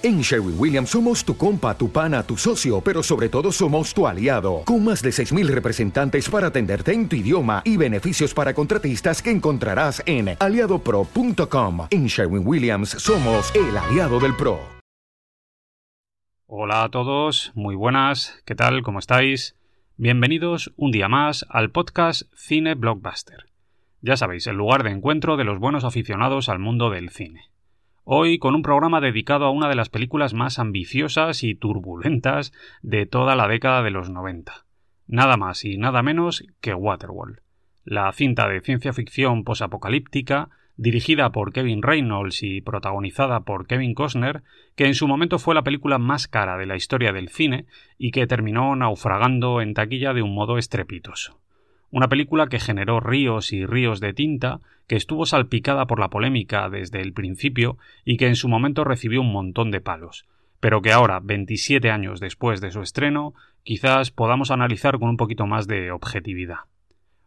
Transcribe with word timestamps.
En 0.00 0.20
Sherwin 0.20 0.54
Williams 0.56 0.90
somos 0.90 1.24
tu 1.24 1.36
compa, 1.36 1.76
tu 1.76 1.90
pana, 1.90 2.22
tu 2.22 2.36
socio, 2.36 2.80
pero 2.80 3.02
sobre 3.02 3.28
todo 3.28 3.50
somos 3.50 3.92
tu 3.92 4.06
aliado, 4.06 4.62
con 4.64 4.84
más 4.84 5.02
de 5.02 5.10
6.000 5.10 5.48
representantes 5.48 6.30
para 6.30 6.46
atenderte 6.46 6.92
en 6.92 7.08
tu 7.08 7.16
idioma 7.16 7.62
y 7.64 7.76
beneficios 7.76 8.32
para 8.32 8.54
contratistas 8.54 9.20
que 9.20 9.32
encontrarás 9.32 10.00
en 10.06 10.36
aliadopro.com. 10.38 11.88
En 11.90 12.06
Sherwin 12.06 12.46
Williams 12.46 12.90
somos 12.90 13.52
el 13.56 13.76
aliado 13.76 14.20
del 14.20 14.36
PRO. 14.36 14.60
Hola 16.46 16.84
a 16.84 16.90
todos, 16.90 17.50
muy 17.56 17.74
buenas, 17.74 18.40
¿qué 18.46 18.54
tal? 18.54 18.82
¿Cómo 18.82 19.00
estáis? 19.00 19.56
Bienvenidos 19.96 20.72
un 20.76 20.92
día 20.92 21.08
más 21.08 21.44
al 21.48 21.72
podcast 21.72 22.22
Cine 22.36 22.76
Blockbuster. 22.76 23.46
Ya 24.00 24.16
sabéis, 24.16 24.46
el 24.46 24.54
lugar 24.54 24.84
de 24.84 24.90
encuentro 24.90 25.36
de 25.36 25.42
los 25.42 25.58
buenos 25.58 25.82
aficionados 25.82 26.48
al 26.48 26.60
mundo 26.60 26.88
del 26.88 27.10
cine. 27.10 27.50
Hoy 28.10 28.38
con 28.38 28.54
un 28.54 28.62
programa 28.62 29.02
dedicado 29.02 29.44
a 29.44 29.50
una 29.50 29.68
de 29.68 29.74
las 29.74 29.90
películas 29.90 30.32
más 30.32 30.58
ambiciosas 30.58 31.44
y 31.44 31.54
turbulentas 31.54 32.54
de 32.80 33.04
toda 33.04 33.36
la 33.36 33.48
década 33.48 33.82
de 33.82 33.90
los 33.90 34.08
90. 34.08 34.64
Nada 35.06 35.36
más 35.36 35.62
y 35.66 35.76
nada 35.76 36.02
menos 36.02 36.42
que 36.62 36.72
Waterworld, 36.72 37.40
la 37.84 38.10
cinta 38.14 38.48
de 38.48 38.62
ciencia 38.62 38.94
ficción 38.94 39.44
posapocalíptica 39.44 40.48
dirigida 40.78 41.32
por 41.32 41.52
Kevin 41.52 41.82
Reynolds 41.82 42.42
y 42.42 42.62
protagonizada 42.62 43.40
por 43.40 43.66
Kevin 43.66 43.92
Costner, 43.92 44.42
que 44.74 44.86
en 44.86 44.94
su 44.94 45.06
momento 45.06 45.38
fue 45.38 45.54
la 45.54 45.62
película 45.62 45.98
más 45.98 46.28
cara 46.28 46.56
de 46.56 46.64
la 46.64 46.76
historia 46.76 47.12
del 47.12 47.28
cine 47.28 47.66
y 47.98 48.12
que 48.12 48.26
terminó 48.26 48.74
naufragando 48.74 49.60
en 49.60 49.74
taquilla 49.74 50.14
de 50.14 50.22
un 50.22 50.34
modo 50.34 50.56
estrepitoso. 50.56 51.42
Una 51.90 52.08
película 52.08 52.48
que 52.48 52.60
generó 52.60 53.00
ríos 53.00 53.52
y 53.52 53.64
ríos 53.64 54.00
de 54.00 54.12
tinta, 54.12 54.60
que 54.86 54.96
estuvo 54.96 55.24
salpicada 55.24 55.86
por 55.86 56.00
la 56.00 56.08
polémica 56.08 56.68
desde 56.68 57.00
el 57.00 57.12
principio 57.12 57.78
y 58.04 58.16
que 58.16 58.26
en 58.26 58.36
su 58.36 58.48
momento 58.48 58.84
recibió 58.84 59.20
un 59.22 59.32
montón 59.32 59.70
de 59.70 59.80
palos, 59.80 60.26
pero 60.60 60.82
que 60.82 60.92
ahora, 60.92 61.20
27 61.20 61.90
años 61.90 62.20
después 62.20 62.60
de 62.60 62.70
su 62.70 62.82
estreno, 62.82 63.34
quizás 63.62 64.10
podamos 64.10 64.50
analizar 64.50 64.98
con 64.98 65.08
un 65.08 65.16
poquito 65.16 65.46
más 65.46 65.66
de 65.66 65.90
objetividad. 65.90 66.60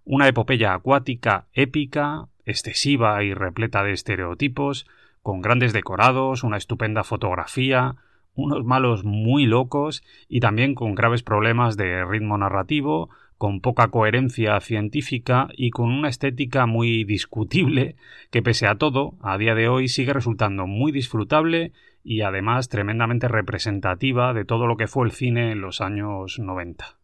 Una 0.04 0.28
epopeya 0.28 0.73
acuática 0.73 1.48
épica, 1.54 2.28
excesiva 2.45 3.23
y 3.23 3.34
repleta 3.34 3.84
de 3.84 3.94
estereotipos, 3.94 4.88
con 5.22 5.42
grandes 5.42 5.73
decorados, 5.73 6.44
una 6.44 6.58
estupenda 6.58 7.04
fotografía, 7.04 7.95
unos 8.34 8.64
malos 8.64 9.04
muy 9.04 9.45
locos 9.45 10.04
y 10.28 10.39
también 10.39 10.73
con 10.73 10.95
graves 10.95 11.22
problemas 11.22 11.78
de 11.78 12.04
ritmo 12.06 12.38
narrativo, 12.38 13.09
con 13.42 13.59
poca 13.59 13.88
coherencia 13.88 14.59
científica 14.59 15.47
y 15.58 15.72
con 15.72 15.89
una 15.89 16.09
estética 16.09 16.67
muy 16.67 17.03
discutible 17.06 17.95
que 18.30 18.44
pese 18.44 18.67
a 18.67 18.75
todo, 18.75 19.16
a 19.20 19.36
día 19.39 19.56
de 19.56 19.67
hoy 19.67 19.88
sigue 19.88 20.14
resultando 20.14 20.67
muy 20.67 20.92
disfrutable 20.92 21.72
y 22.03 22.22
además 22.22 22.70
tremendamente 22.70 23.28
representativa 23.28 24.36
de 24.36 24.45
todo 24.45 24.67
lo 24.67 24.78
que 24.78 24.86
fue 24.86 25.08
el 25.08 25.11
cine 25.11 25.52
en 25.52 25.59
los 25.59 25.81
años 25.81 26.38
90. 26.38 27.00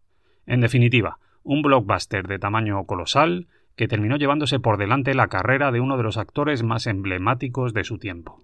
En 0.46 0.62
definitiva, 0.62 1.18
un 1.42 1.64
blockbuster 1.64 2.28
de 2.28 2.38
tamaño 2.38 2.84
colosal 2.84 3.48
que 3.76 3.88
terminó 3.88 4.18
llevándose 4.18 4.60
por 4.60 4.78
delante 4.78 5.16
la 5.16 5.30
carrera 5.30 5.72
de 5.72 5.80
uno 5.80 5.98
de 5.98 6.04
los 6.04 6.18
actores 6.18 6.62
más 6.62 6.86
emblemáticos 6.86 7.74
de 7.74 7.84
su 7.84 7.98
tiempo. 7.98 8.44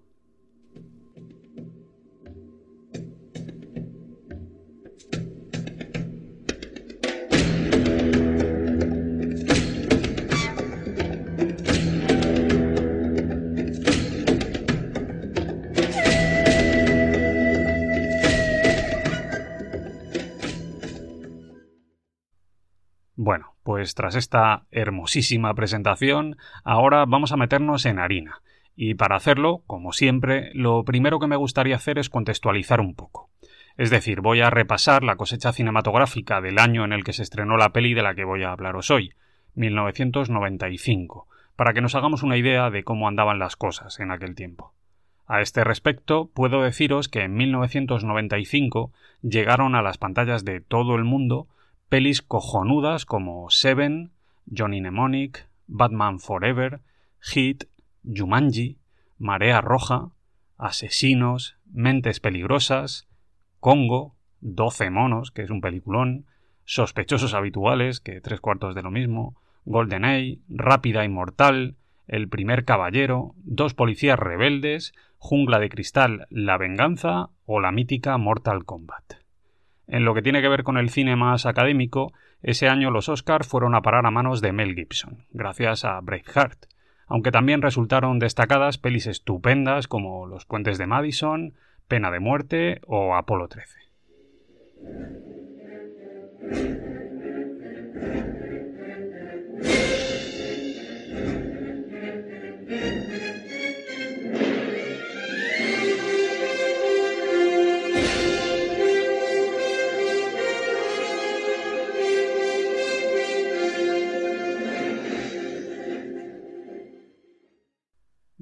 Pues 23.84 23.96
tras 23.96 24.16
esta 24.16 24.64
hermosísima 24.72 25.54
presentación, 25.56 26.38
ahora 26.64 27.04
vamos 27.06 27.34
a 27.34 27.36
meternos 27.36 27.86
en 27.86 28.00
harina. 28.00 28.40
Y 28.78 28.94
para 28.94 29.18
hacerlo, 29.18 29.62
como 29.68 29.92
siempre, 29.92 30.52
lo 30.54 30.86
primero 30.86 31.20
que 31.20 31.28
me 31.28 31.36
gustaría 31.36 31.76
hacer 31.76 32.00
es 32.00 32.10
contextualizar 32.10 32.80
un 32.80 32.96
poco. 32.96 33.30
Es 33.76 33.90
decir, 33.90 34.22
voy 34.22 34.40
a 34.40 34.50
repasar 34.50 35.04
la 35.04 35.18
cosecha 35.18 35.52
cinematográfica 35.52 36.40
del 36.40 36.60
año 36.60 36.86
en 36.86 36.94
el 36.94 37.04
que 37.04 37.12
se 37.12 37.24
estrenó 37.24 37.58
la 37.58 37.74
peli 37.74 37.94
de 37.94 38.04
la 38.04 38.16
que 38.16 38.24
voy 38.24 38.44
a 38.44 38.54
hablaros 38.54 38.90
hoy, 38.90 39.12
1995, 39.56 41.28
para 41.58 41.74
que 41.74 41.82
nos 41.82 41.94
hagamos 41.96 42.24
una 42.24 42.38
idea 42.38 42.70
de 42.70 42.86
cómo 42.86 43.10
andaban 43.10 43.38
las 43.38 43.58
cosas 43.58 44.00
en 44.00 44.12
aquel 44.12 44.34
tiempo. 44.34 44.74
A 45.28 45.42
este 45.42 45.66
respecto, 45.66 46.32
puedo 46.34 46.64
deciros 46.64 47.10
que 47.10 47.24
en 47.24 47.34
1995 47.34 48.94
llegaron 49.24 49.76
a 49.76 49.82
las 49.82 49.98
pantallas 49.98 50.46
de 50.46 50.62
todo 50.62 50.96
el 50.96 51.04
mundo 51.04 51.50
pelis 51.94 52.24
cojonudas 52.24 53.06
como 53.06 53.52
Seven, 53.52 54.14
Johnny 54.52 54.82
Mnemonic, 54.82 55.48
Batman 55.68 56.20
Forever, 56.20 56.82
Hit, 57.20 57.66
Jumanji, 58.04 58.80
Marea 59.20 59.62
Roja, 59.62 60.10
Asesinos, 60.58 61.56
Mentes 61.72 62.20
Peligrosas, 62.20 63.08
Congo, 63.60 64.16
Doce 64.42 64.90
Monos, 64.90 65.30
que 65.30 65.44
es 65.44 65.52
un 65.52 65.62
peliculón, 65.62 66.26
Sospechosos 66.66 67.36
Habituales, 67.36 68.00
que 68.00 68.22
tres 68.22 68.42
cuartos 68.42 68.74
de 68.74 68.82
lo 68.82 68.90
mismo, 68.90 69.40
GoldenEye, 69.66 70.40
Rápida 70.50 71.06
y 71.06 71.10
Mortal, 71.10 71.76
El 72.08 72.28
Primer 72.28 72.66
Caballero, 72.66 73.36
Dos 73.44 73.76
Policías 73.76 74.18
Rebeldes, 74.18 74.96
Jungla 75.20 75.60
de 75.60 75.70
Cristal, 75.70 76.26
La 76.32 76.58
Venganza 76.58 77.30
o 77.46 77.60
la 77.60 77.72
mítica 77.72 78.18
Mortal 78.18 78.66
Kombat. 78.66 79.23
En 79.94 80.06
lo 80.06 80.16
que 80.16 80.24
tiene 80.24 80.42
que 80.42 80.50
ver 80.50 80.64
con 80.64 80.80
el 80.80 80.90
cine 80.90 81.16
más 81.16 81.46
académico, 81.46 82.14
ese 82.42 82.68
año 82.68 82.90
los 82.90 83.10
Oscars 83.10 83.48
fueron 83.48 83.76
a 83.76 83.84
parar 83.84 84.08
a 84.08 84.10
manos 84.10 84.42
de 84.42 84.52
Mel 84.52 84.74
Gibson, 84.74 85.28
gracias 85.30 85.86
a 85.86 86.00
Braveheart, 86.02 86.66
aunque 87.06 87.30
también 87.30 87.62
resultaron 87.62 88.18
destacadas 88.18 88.80
pelis 88.80 89.06
estupendas 89.06 89.88
como 89.88 90.26
Los 90.26 90.48
puentes 90.48 90.80
de 90.80 90.88
Madison, 90.88 91.54
Pena 91.88 92.10
de 92.10 92.20
muerte 92.20 92.82
o 92.88 93.14
Apolo 93.14 93.48
13. 93.48 93.82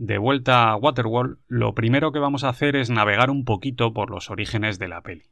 De 0.03 0.17
vuelta 0.17 0.71
a 0.71 0.75
Waterworld, 0.77 1.37
lo 1.47 1.75
primero 1.75 2.11
que 2.11 2.17
vamos 2.17 2.43
a 2.43 2.49
hacer 2.49 2.75
es 2.75 2.89
navegar 2.89 3.29
un 3.29 3.45
poquito 3.45 3.93
por 3.93 4.09
los 4.09 4.31
orígenes 4.31 4.79
de 4.79 4.87
la 4.87 5.01
peli. 5.01 5.25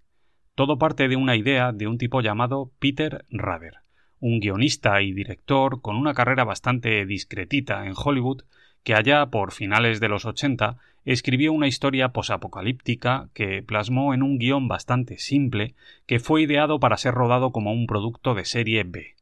Todo 0.54 0.78
parte 0.78 1.08
de 1.08 1.16
una 1.16 1.36
idea 1.36 1.72
de 1.72 1.88
un 1.88 1.98
tipo 1.98 2.22
llamado 2.22 2.72
Peter 2.78 3.26
Rader, 3.32 3.78
un 4.20 4.40
guionista 4.40 5.02
y 5.02 5.12
director 5.12 5.82
con 5.82 5.96
una 5.96 6.14
carrera 6.14 6.44
bastante 6.44 7.04
discretita 7.08 7.88
en 7.88 7.94
Hollywood, 7.96 8.44
que 8.84 8.94
allá 8.94 9.26
por 9.32 9.54
finales 9.54 10.00
de 10.00 10.10
los 10.10 10.26
80 10.26 10.78
escribió 11.04 11.52
una 11.52 11.66
historia 11.66 12.10
posapocalíptica 12.10 13.30
que 13.34 13.64
plasmó 13.64 14.14
en 14.14 14.22
un 14.22 14.38
guion 14.38 14.68
bastante 14.68 15.18
simple 15.18 15.74
que 16.06 16.20
fue 16.20 16.44
ideado 16.44 16.80
para 16.80 16.98
ser 16.98 17.16
rodado 17.16 17.52
como 17.52 17.74
un 17.74 17.88
producto 17.88 18.36
de 18.36 18.46
serie 18.46 18.84
B. 18.84 19.16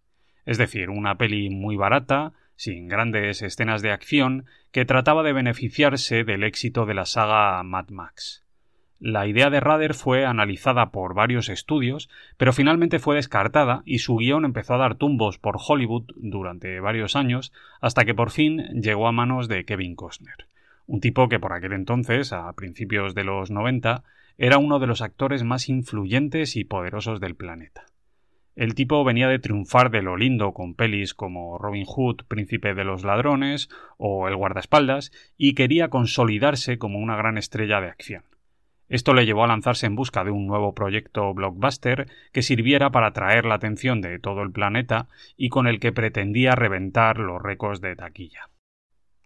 Es 0.46 0.58
decir, 0.58 0.90
una 0.90 1.18
peli 1.18 1.50
muy 1.50 1.78
barata, 1.78 2.34
sin 2.58 2.90
grandes 2.90 3.42
escenas 3.42 3.82
de 3.82 3.92
acción, 3.92 4.46
que 4.72 4.84
trataba 4.84 5.24
de 5.24 5.32
beneficiarse 5.32 6.26
del 6.26 6.44
éxito 6.44 6.86
de 6.86 6.94
la 6.94 7.06
saga 7.06 7.64
Mad 7.64 7.88
Max. 7.90 8.44
La 9.00 9.28
idea 9.28 9.52
de 9.52 9.60
Rader 9.60 9.94
fue 9.94 10.26
analizada 10.26 10.90
por 10.90 11.14
varios 11.14 11.50
estudios, 11.50 12.10
pero 12.36 12.52
finalmente 12.52 12.98
fue 12.98 13.16
descartada 13.16 13.84
y 13.86 14.00
su 14.00 14.18
guion 14.18 14.44
empezó 14.44 14.74
a 14.74 14.80
dar 14.80 14.96
tumbos 14.96 15.38
por 15.38 15.58
Hollywood 15.66 16.06
durante 16.16 16.80
varios 16.80 17.16
años, 17.16 17.54
hasta 17.80 18.06
que 18.06 18.16
por 18.16 18.32
fin 18.32 18.82
llegó 18.82 19.08
a 19.08 19.12
manos 19.12 19.48
de 19.48 19.66
Kevin 19.66 19.96
Costner, 19.96 20.48
un 20.88 21.00
tipo 21.00 21.30
que 21.30 21.40
por 21.40 21.54
aquel 21.54 21.74
entonces, 21.74 22.34
a 22.34 22.52
principios 22.54 23.14
de 23.14 23.24
los 23.24 23.52
90, 23.52 24.04
era 24.40 24.58
uno 24.58 24.80
de 24.80 24.88
los 24.88 25.04
actores 25.04 25.44
más 25.44 25.70
influyentes 25.70 26.56
y 26.56 26.64
poderosos 26.64 27.20
del 27.20 27.36
planeta. 27.36 27.86
El 28.58 28.74
tipo 28.74 29.04
venía 29.04 29.28
de 29.28 29.38
triunfar 29.38 29.92
de 29.92 30.02
lo 30.02 30.18
lindo 30.18 30.52
con 30.52 30.74
pelis 30.74 31.14
como 31.14 31.60
Robin 31.60 31.86
Hood, 31.86 32.24
Príncipe 32.28 32.74
de 32.74 32.84
los 32.84 33.04
Ladrones 33.04 33.70
o 33.98 34.28
El 34.28 34.36
guardaespaldas, 34.36 35.12
y 35.38 35.54
quería 35.54 35.90
consolidarse 35.90 36.80
como 36.80 36.98
una 36.98 37.16
gran 37.16 37.38
estrella 37.38 37.80
de 37.82 37.90
acción. 37.90 38.24
Esto 38.90 39.14
le 39.14 39.28
llevó 39.28 39.44
a 39.44 39.48
lanzarse 39.48 39.86
en 39.86 39.96
busca 39.96 40.24
de 40.24 40.32
un 40.32 40.48
nuevo 40.48 40.74
proyecto 40.74 41.32
blockbuster 41.36 42.08
que 42.34 42.42
sirviera 42.42 42.90
para 42.90 43.10
atraer 43.10 43.46
la 43.46 43.54
atención 43.54 44.02
de 44.02 44.18
todo 44.18 44.42
el 44.42 44.52
planeta 44.52 45.08
y 45.38 45.50
con 45.50 45.68
el 45.68 45.80
que 45.80 45.92
pretendía 45.92 46.56
reventar 46.56 47.20
los 47.20 47.40
récords 47.40 47.80
de 47.80 47.96
taquilla. 47.96 48.50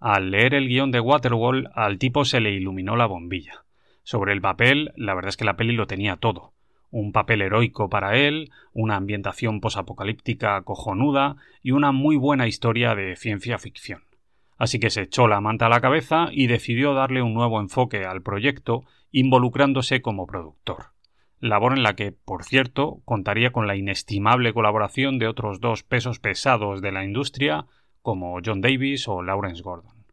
Al 0.01 0.31
leer 0.31 0.55
el 0.55 0.67
guion 0.67 0.91
de 0.91 0.99
Waterwall, 0.99 1.69
al 1.73 1.99
tipo 1.99 2.25
se 2.25 2.41
le 2.41 2.51
iluminó 2.51 2.97
la 2.97 3.05
bombilla. 3.05 3.63
Sobre 4.03 4.33
el 4.33 4.41
papel, 4.41 4.91
la 4.97 5.13
verdad 5.13 5.29
es 5.29 5.37
que 5.37 5.45
la 5.45 5.55
peli 5.55 5.73
lo 5.73 5.87
tenía 5.87 6.17
todo. 6.17 6.51
Un 6.91 7.11
papel 7.11 7.41
heroico 7.41 7.89
para 7.89 8.17
él, 8.17 8.51
una 8.73 8.97
ambientación 8.97 9.61
posapocalíptica 9.61 10.61
cojonuda 10.61 11.38
y 11.63 11.71
una 11.71 11.91
muy 11.91 12.17
buena 12.17 12.47
historia 12.47 12.93
de 12.95 13.15
ciencia 13.15 13.57
ficción. 13.57 14.03
Así 14.57 14.79
que 14.79 14.91
se 14.91 15.01
echó 15.01 15.27
la 15.27 15.41
manta 15.41 15.65
a 15.65 15.69
la 15.69 15.81
cabeza 15.81 16.27
y 16.31 16.45
decidió 16.47 16.93
darle 16.93 17.23
un 17.23 17.33
nuevo 17.33 17.59
enfoque 17.59 18.05
al 18.05 18.21
proyecto, 18.21 18.83
involucrándose 19.09 20.01
como 20.01 20.27
productor. 20.27 20.91
Labor 21.39 21.75
en 21.75 21.81
la 21.81 21.95
que, 21.95 22.11
por 22.11 22.43
cierto, 22.43 23.01
contaría 23.03 23.51
con 23.51 23.65
la 23.65 23.75
inestimable 23.75 24.53
colaboración 24.53 25.17
de 25.17 25.27
otros 25.27 25.59
dos 25.59 25.81
pesos 25.81 26.19
pesados 26.19 26.83
de 26.83 26.91
la 26.91 27.03
industria, 27.03 27.65
como 28.03 28.38
John 28.45 28.61
Davis 28.61 29.07
o 29.07 29.23
Lawrence 29.23 29.63
Gordon. 29.63 30.05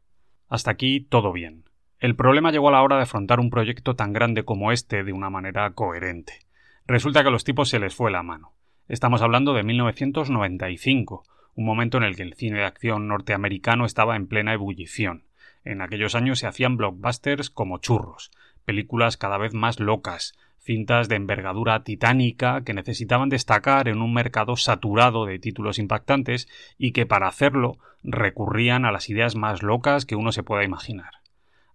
Hasta 0.48 0.70
aquí 0.70 1.00
todo 1.00 1.32
bien. 1.32 1.64
El 1.98 2.16
problema 2.16 2.50
llegó 2.50 2.68
a 2.68 2.72
la 2.72 2.82
hora 2.82 2.96
de 2.96 3.02
afrontar 3.02 3.40
un 3.40 3.50
proyecto 3.50 3.96
tan 3.96 4.14
grande 4.14 4.44
como 4.44 4.72
este 4.72 5.04
de 5.04 5.12
una 5.12 5.28
manera 5.28 5.70
coherente. 5.72 6.47
Resulta 6.90 7.20
que 7.20 7.28
a 7.28 7.30
los 7.30 7.44
tipos 7.44 7.68
se 7.68 7.78
les 7.78 7.94
fue 7.94 8.10
la 8.10 8.22
mano. 8.22 8.54
Estamos 8.88 9.20
hablando 9.20 9.52
de 9.52 9.62
1995, 9.62 11.22
un 11.54 11.64
momento 11.66 11.98
en 11.98 12.04
el 12.04 12.16
que 12.16 12.22
el 12.22 12.32
cine 12.32 12.60
de 12.60 12.64
acción 12.64 13.08
norteamericano 13.08 13.84
estaba 13.84 14.16
en 14.16 14.26
plena 14.26 14.54
ebullición. 14.54 15.24
En 15.64 15.82
aquellos 15.82 16.14
años 16.14 16.38
se 16.38 16.46
hacían 16.46 16.78
blockbusters 16.78 17.50
como 17.50 17.76
churros, 17.76 18.30
películas 18.64 19.18
cada 19.18 19.36
vez 19.36 19.52
más 19.52 19.80
locas, 19.80 20.32
cintas 20.56 21.10
de 21.10 21.16
envergadura 21.16 21.84
titánica 21.84 22.62
que 22.64 22.72
necesitaban 22.72 23.28
destacar 23.28 23.86
en 23.88 24.00
un 24.00 24.14
mercado 24.14 24.56
saturado 24.56 25.26
de 25.26 25.38
títulos 25.38 25.78
impactantes 25.78 26.48
y 26.78 26.92
que 26.92 27.04
para 27.04 27.28
hacerlo 27.28 27.76
recurrían 28.02 28.86
a 28.86 28.92
las 28.92 29.10
ideas 29.10 29.36
más 29.36 29.62
locas 29.62 30.06
que 30.06 30.16
uno 30.16 30.32
se 30.32 30.42
pueda 30.42 30.64
imaginar. 30.64 31.17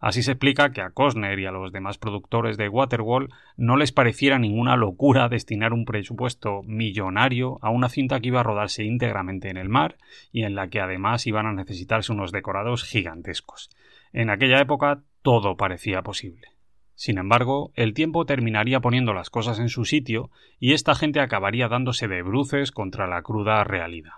Así 0.03 0.21
se 0.21 0.33
explica 0.33 0.73
que 0.73 0.81
a 0.81 0.89
Costner 0.89 1.39
y 1.39 1.45
a 1.45 1.51
los 1.53 1.71
demás 1.71 1.97
productores 1.97 2.57
de 2.57 2.67
Waterwall 2.67 3.29
no 3.55 3.77
les 3.77 3.93
pareciera 3.93 4.37
ninguna 4.37 4.75
locura 4.75 5.29
destinar 5.29 5.71
un 5.71 5.85
presupuesto 5.85 6.61
millonario 6.63 7.57
a 7.61 7.69
una 7.69 7.87
cinta 7.87 8.19
que 8.19 8.27
iba 8.27 8.41
a 8.41 8.43
rodarse 8.43 8.83
íntegramente 8.83 9.49
en 9.49 9.55
el 9.55 9.69
mar 9.69 9.95
y 10.33 10.43
en 10.43 10.55
la 10.55 10.67
que 10.67 10.81
además 10.81 11.25
iban 11.25 11.45
a 11.45 11.53
necesitarse 11.53 12.11
unos 12.11 12.33
decorados 12.33 12.83
gigantescos. 12.83 13.69
En 14.11 14.29
aquella 14.29 14.59
época 14.59 15.03
todo 15.21 15.55
parecía 15.55 16.01
posible. 16.01 16.49
Sin 16.95 17.17
embargo, 17.17 17.71
el 17.75 17.93
tiempo 17.93 18.25
terminaría 18.25 18.81
poniendo 18.81 19.13
las 19.13 19.29
cosas 19.29 19.57
en 19.59 19.69
su 19.69 19.85
sitio 19.85 20.31
y 20.59 20.73
esta 20.73 20.95
gente 20.95 21.21
acabaría 21.21 21.69
dándose 21.69 22.09
de 22.09 22.23
bruces 22.23 22.73
contra 22.73 23.07
la 23.07 23.21
cruda 23.21 23.63
realidad. 23.63 24.15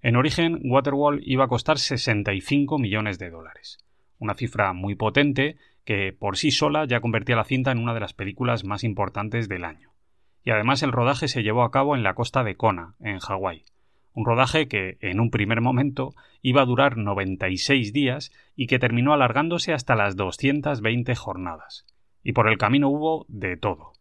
En 0.00 0.16
origen, 0.16 0.58
Waterwall 0.64 1.20
iba 1.22 1.44
a 1.44 1.48
costar 1.48 1.78
65 1.78 2.76
millones 2.80 3.20
de 3.20 3.30
dólares 3.30 3.78
una 4.22 4.34
cifra 4.34 4.72
muy 4.72 4.94
potente 4.94 5.56
que 5.84 6.12
por 6.12 6.36
sí 6.36 6.52
sola 6.52 6.84
ya 6.84 7.00
convertía 7.00 7.36
la 7.36 7.44
cinta 7.44 7.72
en 7.72 7.78
una 7.78 7.92
de 7.92 8.00
las 8.00 8.14
películas 8.14 8.64
más 8.64 8.84
importantes 8.84 9.48
del 9.48 9.64
año. 9.64 9.90
Y 10.44 10.50
además 10.50 10.82
el 10.82 10.92
rodaje 10.92 11.26
se 11.26 11.42
llevó 11.42 11.64
a 11.64 11.72
cabo 11.72 11.96
en 11.96 12.04
la 12.04 12.14
costa 12.14 12.44
de 12.44 12.54
Kona, 12.54 12.94
en 13.00 13.18
Hawái. 13.18 13.64
Un 14.14 14.24
rodaje 14.24 14.68
que, 14.68 14.98
en 15.00 15.18
un 15.18 15.30
primer 15.30 15.60
momento, 15.60 16.14
iba 16.40 16.62
a 16.62 16.66
durar 16.66 16.96
96 16.96 17.92
días 17.92 18.30
y 18.54 18.66
que 18.66 18.78
terminó 18.78 19.12
alargándose 19.12 19.72
hasta 19.72 19.96
las 19.96 20.16
220 20.16 21.14
jornadas. 21.16 21.86
Y 22.22 22.32
por 22.32 22.48
el 22.48 22.58
camino 22.58 22.88
hubo 22.88 23.26
de 23.28 23.56
todo. 23.56 23.92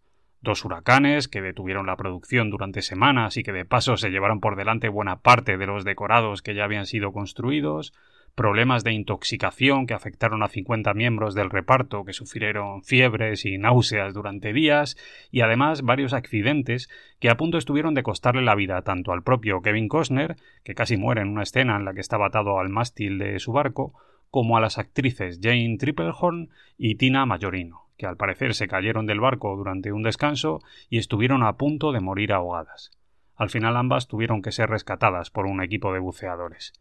Dos 0.42 0.66
huracanes 0.66 1.28
que 1.28 1.42
detuvieron 1.42 1.88
la 1.88 1.96
producción 1.96 2.50
durante 2.50 2.82
semanas 2.82 3.38
y 3.38 3.44
que 3.44 3.54
de 3.54 3.66
paso 3.66 3.98
se 3.98 4.10
llevaron 4.10 4.40
por 4.40 4.56
delante 4.56 4.90
buena 4.90 5.22
parte 5.22 5.58
de 5.58 5.68
los 5.68 5.84
decorados 5.84 6.42
que 6.42 6.56
ya 6.56 6.66
habían 6.66 6.86
sido 6.86 7.12
construidos, 7.12 7.94
problemas 8.36 8.84
de 8.84 8.94
intoxicación 8.94 9.88
que 9.88 9.94
afectaron 9.94 10.44
a 10.44 10.48
50 10.48 10.94
miembros 10.94 11.36
del 11.36 11.50
reparto 11.50 12.06
que 12.06 12.14
sufrieron 12.14 12.84
fiebres 12.84 13.46
y 13.46 13.58
náuseas 13.58 14.14
durante 14.14 14.54
días, 14.54 14.98
y 15.32 15.42
además 15.42 15.82
varios 15.82 16.14
accidentes 16.14 16.90
que 17.20 17.30
a 17.30 17.38
punto 17.38 17.58
estuvieron 17.58 17.94
de 17.94 18.04
costarle 18.04 18.42
la 18.42 18.56
vida 18.56 18.82
tanto 18.82 19.12
al 19.12 19.24
propio 19.24 19.62
Kevin 19.62 19.88
Costner, 19.88 20.36
que 20.64 20.76
casi 20.76 20.98
muere 20.98 21.22
en 21.22 21.30
una 21.30 21.44
escena 21.44 21.76
en 21.76 21.86
la 21.86 21.94
que 21.94 22.02
estaba 22.02 22.28
atado 22.28 22.60
al 22.60 22.70
mástil 22.70 23.18
de 23.18 23.40
su 23.40 23.52
barco, 23.52 23.94
como 24.30 24.58
a 24.58 24.62
las 24.62 24.78
actrices 24.78 25.40
Jane 25.42 25.78
Triplehorn 25.78 26.50
y 26.78 26.96
Tina 26.96 27.26
Majorino, 27.26 27.90
que 27.98 28.06
al 28.06 28.18
parecer 28.18 28.56
se 28.56 28.68
cayeron 28.68 29.06
del 29.06 29.20
barco 29.20 29.56
durante 29.56 29.92
un 29.92 30.04
descanso 30.04 30.62
y 30.90 30.98
estuvieron 30.98 31.44
a 31.44 31.58
punto 31.58 31.92
de 31.92 32.00
morir 32.00 32.32
ahogadas. 32.34 32.92
Al 33.36 33.50
final 33.50 33.76
ambas 33.76 34.08
tuvieron 34.08 34.42
que 34.42 34.52
ser 34.52 34.70
rescatadas 34.70 35.30
por 35.32 35.46
un 35.46 35.62
equipo 35.62 35.94
de 35.94 36.00
buceadores. 36.00 36.74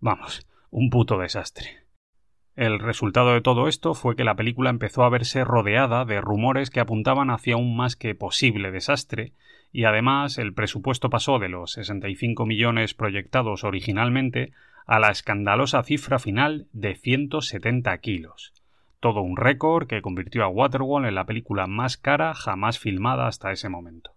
Vamos, 0.00 0.46
un 0.70 0.90
puto 0.90 1.18
desastre. 1.18 1.86
El 2.56 2.78
resultado 2.78 3.34
de 3.34 3.42
todo 3.42 3.68
esto 3.68 3.92
fue 3.92 4.16
que 4.16 4.24
la 4.24 4.34
película 4.34 4.70
empezó 4.70 5.04
a 5.04 5.10
verse 5.10 5.44
rodeada 5.44 6.06
de 6.06 6.22
rumores 6.22 6.70
que 6.70 6.80
apuntaban 6.80 7.30
hacia 7.30 7.58
un 7.58 7.76
más 7.76 7.96
que 7.96 8.14
posible 8.14 8.70
desastre, 8.70 9.34
y 9.72 9.84
además 9.84 10.38
el 10.38 10.54
presupuesto 10.54 11.10
pasó 11.10 11.38
de 11.38 11.50
los 11.50 11.72
65 11.72 12.46
millones 12.46 12.94
proyectados 12.94 13.62
originalmente 13.62 14.52
a 14.86 14.98
la 14.98 15.10
escandalosa 15.10 15.82
cifra 15.82 16.18
final 16.18 16.66
de 16.72 16.94
170 16.94 17.98
kilos. 17.98 18.54
Todo 19.00 19.20
un 19.20 19.36
récord 19.36 19.86
que 19.86 20.00
convirtió 20.00 20.42
a 20.42 20.48
Waterwall 20.48 21.04
en 21.04 21.14
la 21.14 21.26
película 21.26 21.66
más 21.66 21.98
cara 21.98 22.32
jamás 22.34 22.78
filmada 22.78 23.26
hasta 23.26 23.52
ese 23.52 23.68
momento. 23.68 24.15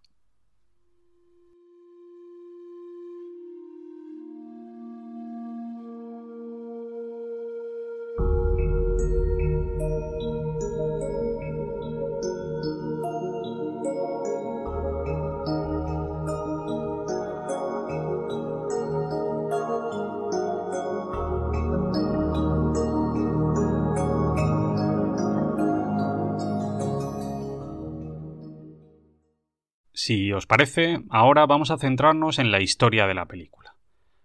Si 30.01 30.31
os 30.31 30.47
parece, 30.47 30.99
ahora 31.09 31.45
vamos 31.45 31.71
a 31.71 31.77
centrarnos 31.77 32.39
en 32.39 32.51
la 32.51 32.61
historia 32.61 33.05
de 33.05 33.13
la 33.13 33.25
película. 33.25 33.75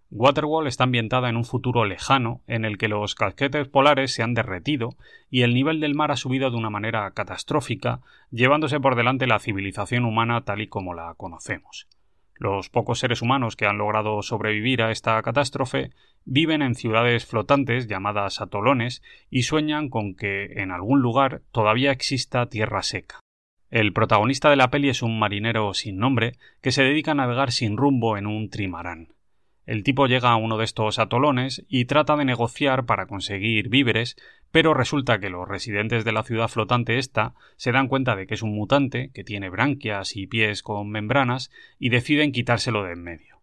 Waterwall 0.09 0.69
está 0.69 0.85
ambientada 0.85 1.29
en 1.29 1.37
un 1.37 1.45
futuro 1.45 1.85
lejano 1.85 2.43
en 2.47 2.65
el 2.65 2.79
que 2.79 2.87
los 2.87 3.17
casquetes 3.17 3.67
polares 3.67 4.15
se 4.15 4.23
han 4.23 4.35
derretido 4.35 4.91
y 5.31 5.43
el 5.43 5.53
nivel 5.53 5.81
del 5.81 5.97
mar 5.97 6.13
ha 6.13 6.17
subido 6.17 6.53
de 6.53 6.57
una 6.57 6.71
manera 6.71 7.11
catastrófica, 7.11 8.03
llevándose 8.31 8.79
por 8.79 8.95
delante 8.95 9.27
la 9.27 9.41
civilización 9.41 10.05
humana 10.05 10.45
tal 10.45 10.61
y 10.61 10.69
como 10.69 10.95
la 10.95 11.13
conocemos. 11.17 11.89
Los 12.37 12.71
pocos 12.71 13.01
seres 13.01 13.21
humanos 13.21 13.57
que 13.57 13.67
han 13.67 13.79
logrado 13.79 14.23
sobrevivir 14.23 14.81
a 14.81 14.93
esta 14.93 15.21
catástrofe 15.23 15.91
viven 16.25 16.63
en 16.63 16.77
ciudades 16.77 17.27
flotantes 17.27 17.89
llamadas 17.89 18.41
atolones 18.41 19.03
y 19.29 19.43
sueñan 19.43 19.89
con 19.89 20.15
que 20.15 20.53
en 20.63 20.71
algún 20.71 21.01
lugar 21.01 21.43
todavía 21.51 21.91
exista 21.91 22.49
tierra 22.49 22.85
seca. 22.85 23.24
El 23.75 23.93
protagonista 23.93 24.51
de 24.51 24.55
la 24.55 24.71
peli 24.71 24.89
es 24.89 25.03
un 25.03 25.19
marinero 25.19 25.75
sin 25.75 25.97
nombre 25.97 26.37
que 26.63 26.71
se 26.71 26.85
dedica 26.85 27.11
a 27.11 27.17
navegar 27.17 27.51
sin 27.51 27.77
rumbo 27.77 28.17
en 28.17 28.29
un 28.29 28.49
trimarán. 28.49 29.09
El 29.67 29.83
tipo 29.83 30.07
llega 30.07 30.31
a 30.31 30.37
uno 30.37 30.59
de 30.59 30.65
estos 30.65 31.01
atolones 31.01 31.65
y 31.69 31.87
trata 31.87 32.15
de 32.15 32.25
negociar 32.25 32.87
para 32.87 33.09
conseguir 33.09 33.71
víveres, 33.71 34.15
pero 34.53 34.75
resulta 34.75 35.19
que 35.19 35.29
los 35.29 35.49
residentes 35.49 36.05
de 36.05 36.13
la 36.13 36.23
ciudad 36.23 36.47
flotante 36.47 36.99
esta 36.99 37.35
se 37.57 37.73
dan 37.73 37.89
cuenta 37.89 38.15
de 38.15 38.29
que 38.29 38.35
es 38.35 38.43
un 38.43 38.55
mutante, 38.55 39.11
que 39.13 39.25
tiene 39.25 39.51
branquias 39.51 40.15
y 40.15 40.29
pies 40.29 40.63
con 40.63 40.89
membranas, 40.89 41.51
y 41.77 41.89
deciden 41.89 42.31
quitárselo 42.31 42.85
de 42.85 42.93
en 42.93 43.03
medio. 43.03 43.34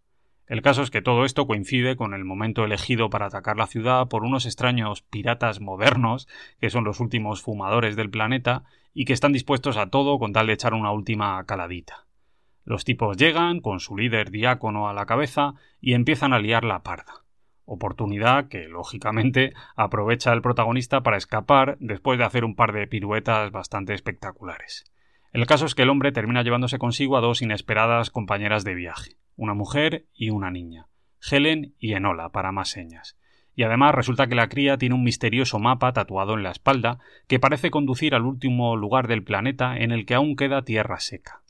El 0.51 0.61
caso 0.61 0.81
es 0.81 0.91
que 0.91 1.01
todo 1.01 1.23
esto 1.23 1.47
coincide 1.47 1.95
con 1.95 2.13
el 2.13 2.25
momento 2.25 2.65
elegido 2.65 3.09
para 3.09 3.27
atacar 3.27 3.55
la 3.55 3.67
ciudad 3.67 4.09
por 4.09 4.25
unos 4.25 4.45
extraños 4.45 5.01
piratas 5.01 5.61
modernos, 5.61 6.27
que 6.59 6.69
son 6.69 6.83
los 6.83 6.99
últimos 6.99 7.41
fumadores 7.41 7.95
del 7.95 8.09
planeta, 8.09 8.65
y 8.93 9.05
que 9.05 9.13
están 9.13 9.31
dispuestos 9.31 9.77
a 9.77 9.89
todo 9.89 10.19
con 10.19 10.33
tal 10.33 10.47
de 10.47 10.53
echar 10.53 10.73
una 10.73 10.91
última 10.91 11.41
caladita. 11.45 12.05
Los 12.65 12.83
tipos 12.83 13.15
llegan, 13.15 13.61
con 13.61 13.79
su 13.79 13.95
líder 13.95 14.29
diácono 14.29 14.89
a 14.89 14.93
la 14.93 15.05
cabeza, 15.05 15.53
y 15.79 15.93
empiezan 15.93 16.33
a 16.33 16.39
liar 16.39 16.65
la 16.65 16.83
parda. 16.83 17.23
Oportunidad 17.63 18.49
que, 18.49 18.67
lógicamente, 18.67 19.53
aprovecha 19.77 20.33
el 20.33 20.41
protagonista 20.41 20.99
para 20.99 21.15
escapar 21.15 21.77
después 21.79 22.19
de 22.19 22.25
hacer 22.25 22.43
un 22.43 22.57
par 22.57 22.73
de 22.73 22.87
piruetas 22.87 23.53
bastante 23.53 23.93
espectaculares. 23.93 24.83
El 25.31 25.45
caso 25.45 25.65
es 25.65 25.75
que 25.75 25.83
el 25.83 25.89
hombre 25.89 26.11
termina 26.11 26.43
llevándose 26.43 26.77
consigo 26.77 27.15
a 27.15 27.21
dos 27.21 27.41
inesperadas 27.41 28.09
compañeras 28.09 28.65
de 28.65 28.75
viaje, 28.75 29.20
una 29.35 29.53
mujer 29.53 30.07
y 30.13 30.29
una 30.29 30.51
niña, 30.51 30.87
Helen 31.29 31.75
y 31.79 31.93
Enola, 31.93 32.29
para 32.29 32.51
más 32.51 32.69
señas 32.69 33.17
y 33.55 33.63
además 33.63 33.93
resulta 33.93 34.27
que 34.27 34.35
la 34.35 34.49
cría 34.49 34.77
tiene 34.77 34.95
un 34.95 35.03
misterioso 35.03 35.59
mapa 35.59 35.93
tatuado 35.93 36.33
en 36.35 36.43
la 36.43 36.51
espalda 36.51 36.99
que 37.27 37.39
parece 37.39 37.69
conducir 37.69 38.15
al 38.15 38.25
último 38.25 38.75
lugar 38.75 39.07
del 39.07 39.23
planeta 39.23 39.77
en 39.77 39.91
el 39.91 40.05
que 40.05 40.15
aún 40.15 40.35
queda 40.35 40.63
tierra 40.63 40.99
seca. 40.99 41.41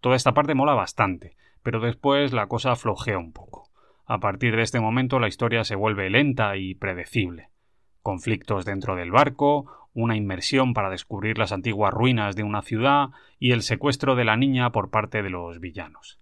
Toda 0.00 0.16
esta 0.16 0.34
parte 0.34 0.54
mola 0.54 0.74
bastante, 0.74 1.36
pero 1.62 1.80
después 1.80 2.32
la 2.32 2.46
cosa 2.46 2.74
flojea 2.76 3.18
un 3.18 3.32
poco. 3.32 3.70
A 4.06 4.18
partir 4.18 4.56
de 4.56 4.62
este 4.62 4.80
momento 4.80 5.18
la 5.18 5.28
historia 5.28 5.64
se 5.64 5.74
vuelve 5.74 6.10
lenta 6.10 6.56
y 6.56 6.74
predecible. 6.74 7.50
Conflictos 8.02 8.64
dentro 8.64 8.94
del 8.94 9.10
barco, 9.10 9.88
una 9.92 10.16
inmersión 10.16 10.74
para 10.74 10.90
descubrir 10.90 11.38
las 11.38 11.52
antiguas 11.52 11.92
ruinas 11.92 12.36
de 12.36 12.44
una 12.44 12.62
ciudad 12.62 13.08
y 13.38 13.52
el 13.52 13.62
secuestro 13.62 14.14
de 14.14 14.24
la 14.24 14.36
niña 14.36 14.70
por 14.70 14.90
parte 14.90 15.22
de 15.22 15.30
los 15.30 15.58
villanos. 15.58 16.20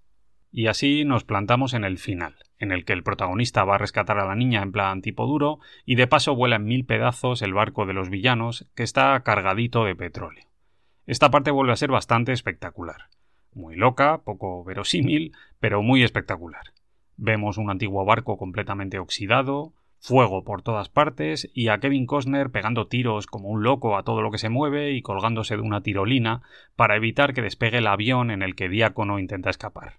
Y 0.56 0.68
así 0.68 1.04
nos 1.04 1.24
plantamos 1.24 1.74
en 1.74 1.82
el 1.82 1.98
final, 1.98 2.36
en 2.60 2.70
el 2.70 2.84
que 2.84 2.92
el 2.92 3.02
protagonista 3.02 3.64
va 3.64 3.74
a 3.74 3.78
rescatar 3.78 4.20
a 4.20 4.24
la 4.24 4.36
niña 4.36 4.62
en 4.62 4.70
plan 4.70 5.02
tipo 5.02 5.26
duro 5.26 5.58
y 5.84 5.96
de 5.96 6.06
paso 6.06 6.36
vuela 6.36 6.54
en 6.54 6.64
mil 6.64 6.86
pedazos 6.86 7.42
el 7.42 7.52
barco 7.52 7.86
de 7.86 7.92
los 7.92 8.08
villanos 8.08 8.70
que 8.76 8.84
está 8.84 9.20
cargadito 9.24 9.84
de 9.84 9.96
petróleo. 9.96 10.46
Esta 11.08 11.32
parte 11.32 11.50
vuelve 11.50 11.72
a 11.72 11.76
ser 11.76 11.90
bastante 11.90 12.30
espectacular. 12.30 13.08
Muy 13.52 13.74
loca, 13.74 14.18
poco 14.18 14.62
verosímil, 14.62 15.32
pero 15.58 15.82
muy 15.82 16.04
espectacular. 16.04 16.62
Vemos 17.16 17.58
un 17.58 17.68
antiguo 17.68 18.04
barco 18.04 18.36
completamente 18.36 19.00
oxidado, 19.00 19.72
fuego 19.98 20.44
por 20.44 20.62
todas 20.62 20.88
partes 20.88 21.50
y 21.52 21.66
a 21.66 21.78
Kevin 21.78 22.06
Costner 22.06 22.50
pegando 22.50 22.86
tiros 22.86 23.26
como 23.26 23.48
un 23.48 23.64
loco 23.64 23.96
a 23.96 24.04
todo 24.04 24.22
lo 24.22 24.30
que 24.30 24.38
se 24.38 24.50
mueve 24.50 24.92
y 24.92 25.02
colgándose 25.02 25.56
de 25.56 25.62
una 25.62 25.82
tirolina 25.82 26.42
para 26.76 26.94
evitar 26.94 27.34
que 27.34 27.42
despegue 27.42 27.78
el 27.78 27.88
avión 27.88 28.30
en 28.30 28.42
el 28.42 28.54
que 28.54 28.68
Diácono 28.68 29.18
intenta 29.18 29.50
escapar. 29.50 29.94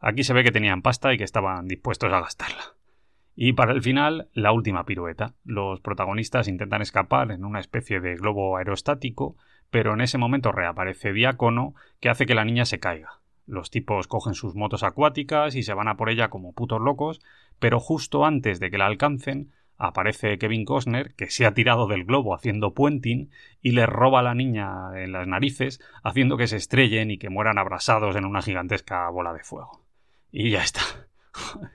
Aquí 0.00 0.22
se 0.22 0.32
ve 0.32 0.44
que 0.44 0.52
tenían 0.52 0.82
pasta 0.82 1.12
y 1.12 1.18
que 1.18 1.24
estaban 1.24 1.66
dispuestos 1.66 2.12
a 2.12 2.20
gastarla. 2.20 2.74
Y 3.34 3.52
para 3.52 3.72
el 3.72 3.82
final, 3.82 4.28
la 4.32 4.52
última 4.52 4.84
pirueta. 4.84 5.34
Los 5.44 5.80
protagonistas 5.80 6.48
intentan 6.48 6.82
escapar 6.82 7.30
en 7.30 7.44
una 7.44 7.60
especie 7.60 8.00
de 8.00 8.16
globo 8.16 8.56
aerostático, 8.56 9.36
pero 9.70 9.94
en 9.94 10.00
ese 10.00 10.18
momento 10.18 10.50
reaparece 10.50 11.12
Diácono 11.12 11.74
que 12.00 12.08
hace 12.08 12.26
que 12.26 12.34
la 12.34 12.44
niña 12.44 12.64
se 12.64 12.80
caiga. 12.80 13.20
Los 13.46 13.70
tipos 13.70 14.08
cogen 14.08 14.34
sus 14.34 14.54
motos 14.54 14.82
acuáticas 14.82 15.54
y 15.54 15.62
se 15.62 15.72
van 15.72 15.88
a 15.88 15.96
por 15.96 16.10
ella 16.10 16.30
como 16.30 16.52
putos 16.52 16.80
locos, 16.80 17.20
pero 17.58 17.80
justo 17.80 18.24
antes 18.24 18.60
de 18.60 18.70
que 18.70 18.78
la 18.78 18.86
alcancen, 18.86 19.52
aparece 19.78 20.36
Kevin 20.38 20.64
Costner, 20.64 21.14
que 21.14 21.30
se 21.30 21.46
ha 21.46 21.54
tirado 21.54 21.86
del 21.86 22.04
globo 22.04 22.34
haciendo 22.34 22.74
puenting 22.74 23.30
y 23.62 23.70
le 23.70 23.86
roba 23.86 24.20
a 24.20 24.24
la 24.24 24.34
niña 24.34 24.90
en 24.96 25.12
las 25.12 25.26
narices, 25.26 25.80
haciendo 26.02 26.36
que 26.36 26.48
se 26.48 26.56
estrellen 26.56 27.10
y 27.10 27.18
que 27.18 27.30
mueran 27.30 27.58
abrasados 27.58 28.16
en 28.16 28.24
una 28.24 28.42
gigantesca 28.42 29.08
bola 29.10 29.32
de 29.32 29.44
fuego. 29.44 29.87
Y 30.30 30.50
ya 30.50 30.62
está. 30.62 30.82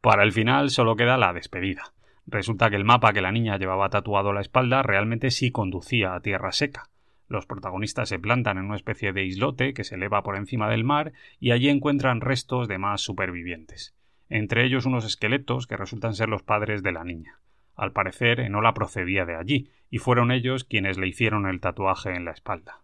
Para 0.00 0.22
el 0.22 0.32
final 0.32 0.70
solo 0.70 0.96
queda 0.96 1.18
la 1.18 1.32
despedida. 1.32 1.92
Resulta 2.26 2.70
que 2.70 2.76
el 2.76 2.84
mapa 2.84 3.12
que 3.12 3.20
la 3.20 3.32
niña 3.32 3.58
llevaba 3.58 3.90
tatuado 3.90 4.30
a 4.30 4.34
la 4.34 4.40
espalda 4.40 4.82
realmente 4.82 5.30
sí 5.30 5.50
conducía 5.50 6.14
a 6.14 6.20
tierra 6.20 6.52
seca. 6.52 6.88
Los 7.28 7.46
protagonistas 7.46 8.08
se 8.08 8.18
plantan 8.18 8.58
en 8.58 8.66
una 8.66 8.76
especie 8.76 9.12
de 9.12 9.24
islote 9.24 9.74
que 9.74 9.84
se 9.84 9.96
eleva 9.96 10.22
por 10.22 10.36
encima 10.36 10.68
del 10.68 10.84
mar 10.84 11.12
y 11.38 11.52
allí 11.52 11.68
encuentran 11.68 12.20
restos 12.20 12.66
de 12.66 12.78
más 12.78 13.02
supervivientes, 13.02 13.94
entre 14.28 14.64
ellos 14.64 14.86
unos 14.86 15.04
esqueletos 15.04 15.66
que 15.66 15.76
resultan 15.76 16.14
ser 16.14 16.28
los 16.28 16.42
padres 16.42 16.82
de 16.82 16.92
la 16.92 17.04
niña. 17.04 17.38
Al 17.76 17.92
parecer, 17.92 18.40
Enola 18.40 18.74
procedía 18.74 19.24
de 19.24 19.36
allí, 19.36 19.70
y 19.90 19.98
fueron 19.98 20.32
ellos 20.32 20.64
quienes 20.64 20.98
le 20.98 21.08
hicieron 21.08 21.46
el 21.46 21.60
tatuaje 21.60 22.14
en 22.14 22.24
la 22.24 22.32
espalda. 22.32 22.80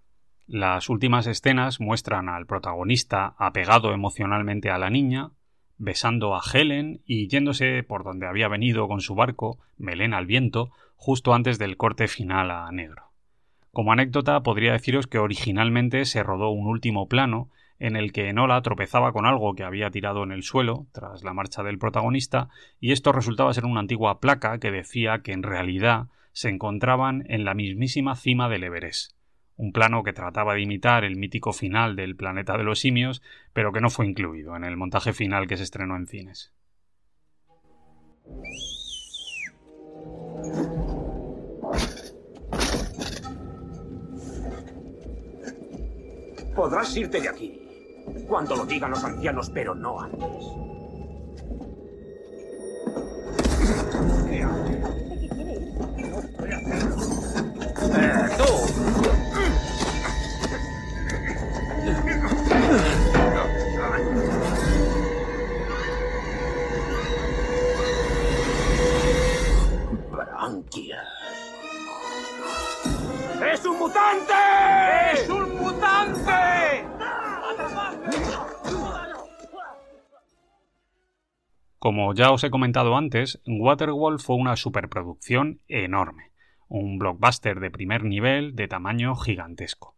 Las 0.48 0.88
últimas 0.88 1.26
escenas 1.26 1.80
muestran 1.80 2.28
al 2.28 2.46
protagonista 2.46 3.34
apegado 3.36 3.92
emocionalmente 3.92 4.70
a 4.70 4.78
la 4.78 4.90
niña, 4.90 5.32
besando 5.76 6.36
a 6.36 6.40
Helen 6.40 7.00
y 7.04 7.26
yéndose 7.26 7.82
por 7.82 8.04
donde 8.04 8.28
había 8.28 8.46
venido 8.46 8.86
con 8.86 9.00
su 9.00 9.16
barco, 9.16 9.58
melena 9.76 10.18
al 10.18 10.26
viento, 10.26 10.70
justo 10.94 11.34
antes 11.34 11.58
del 11.58 11.76
corte 11.76 12.06
final 12.06 12.52
a 12.52 12.70
negro. 12.70 13.10
Como 13.72 13.90
anécdota, 13.90 14.40
podría 14.44 14.72
deciros 14.72 15.08
que 15.08 15.18
originalmente 15.18 16.04
se 16.04 16.22
rodó 16.22 16.50
un 16.50 16.68
último 16.68 17.08
plano 17.08 17.50
en 17.80 17.96
el 17.96 18.12
que 18.12 18.28
Enola 18.28 18.62
tropezaba 18.62 19.12
con 19.12 19.26
algo 19.26 19.54
que 19.54 19.64
había 19.64 19.90
tirado 19.90 20.22
en 20.22 20.30
el 20.30 20.44
suelo 20.44 20.86
tras 20.92 21.24
la 21.24 21.34
marcha 21.34 21.64
del 21.64 21.78
protagonista, 21.78 22.50
y 22.78 22.92
esto 22.92 23.10
resultaba 23.10 23.52
ser 23.52 23.64
una 23.64 23.80
antigua 23.80 24.20
placa 24.20 24.60
que 24.60 24.70
decía 24.70 25.22
que 25.24 25.32
en 25.32 25.42
realidad 25.42 26.06
se 26.30 26.50
encontraban 26.50 27.24
en 27.28 27.44
la 27.44 27.54
mismísima 27.54 28.14
cima 28.14 28.48
del 28.48 28.62
Everest. 28.62 29.15
Un 29.56 29.72
plano 29.72 30.02
que 30.02 30.12
trataba 30.12 30.54
de 30.54 30.60
imitar 30.60 31.04
el 31.04 31.16
mítico 31.16 31.52
final 31.52 31.96
del 31.96 32.14
planeta 32.14 32.58
de 32.58 32.64
los 32.64 32.78
simios, 32.78 33.22
pero 33.52 33.72
que 33.72 33.80
no 33.80 33.88
fue 33.88 34.06
incluido 34.06 34.54
en 34.54 34.64
el 34.64 34.76
montaje 34.76 35.12
final 35.12 35.46
que 35.46 35.56
se 35.56 35.62
estrenó 35.62 35.96
en 35.96 36.06
cines. 36.06 36.52
Podrás 46.54 46.96
irte 46.96 47.20
de 47.20 47.28
aquí 47.28 47.60
cuando 48.28 48.56
lo 48.56 48.66
digan 48.66 48.90
los 48.90 49.04
ancianos, 49.04 49.50
pero 49.50 49.74
no 49.74 50.00
antes. 50.00 50.44
Branquia. 70.10 71.02
¡Es 73.52 73.64
un 73.64 73.78
mutante! 73.78 74.32
¡Es 75.12 75.28
un 75.28 75.56
mutante! 75.56 76.86
Como 81.78 82.14
ya 82.14 82.32
os 82.32 82.42
he 82.42 82.50
comentado 82.50 82.96
antes, 82.96 83.40
Waterworld 83.46 84.18
fue 84.18 84.34
una 84.34 84.56
superproducción 84.56 85.60
enorme, 85.68 86.32
un 86.68 86.98
blockbuster 86.98 87.60
de 87.60 87.70
primer 87.70 88.02
nivel 88.02 88.56
de 88.56 88.66
tamaño 88.66 89.14
gigantesco. 89.14 89.95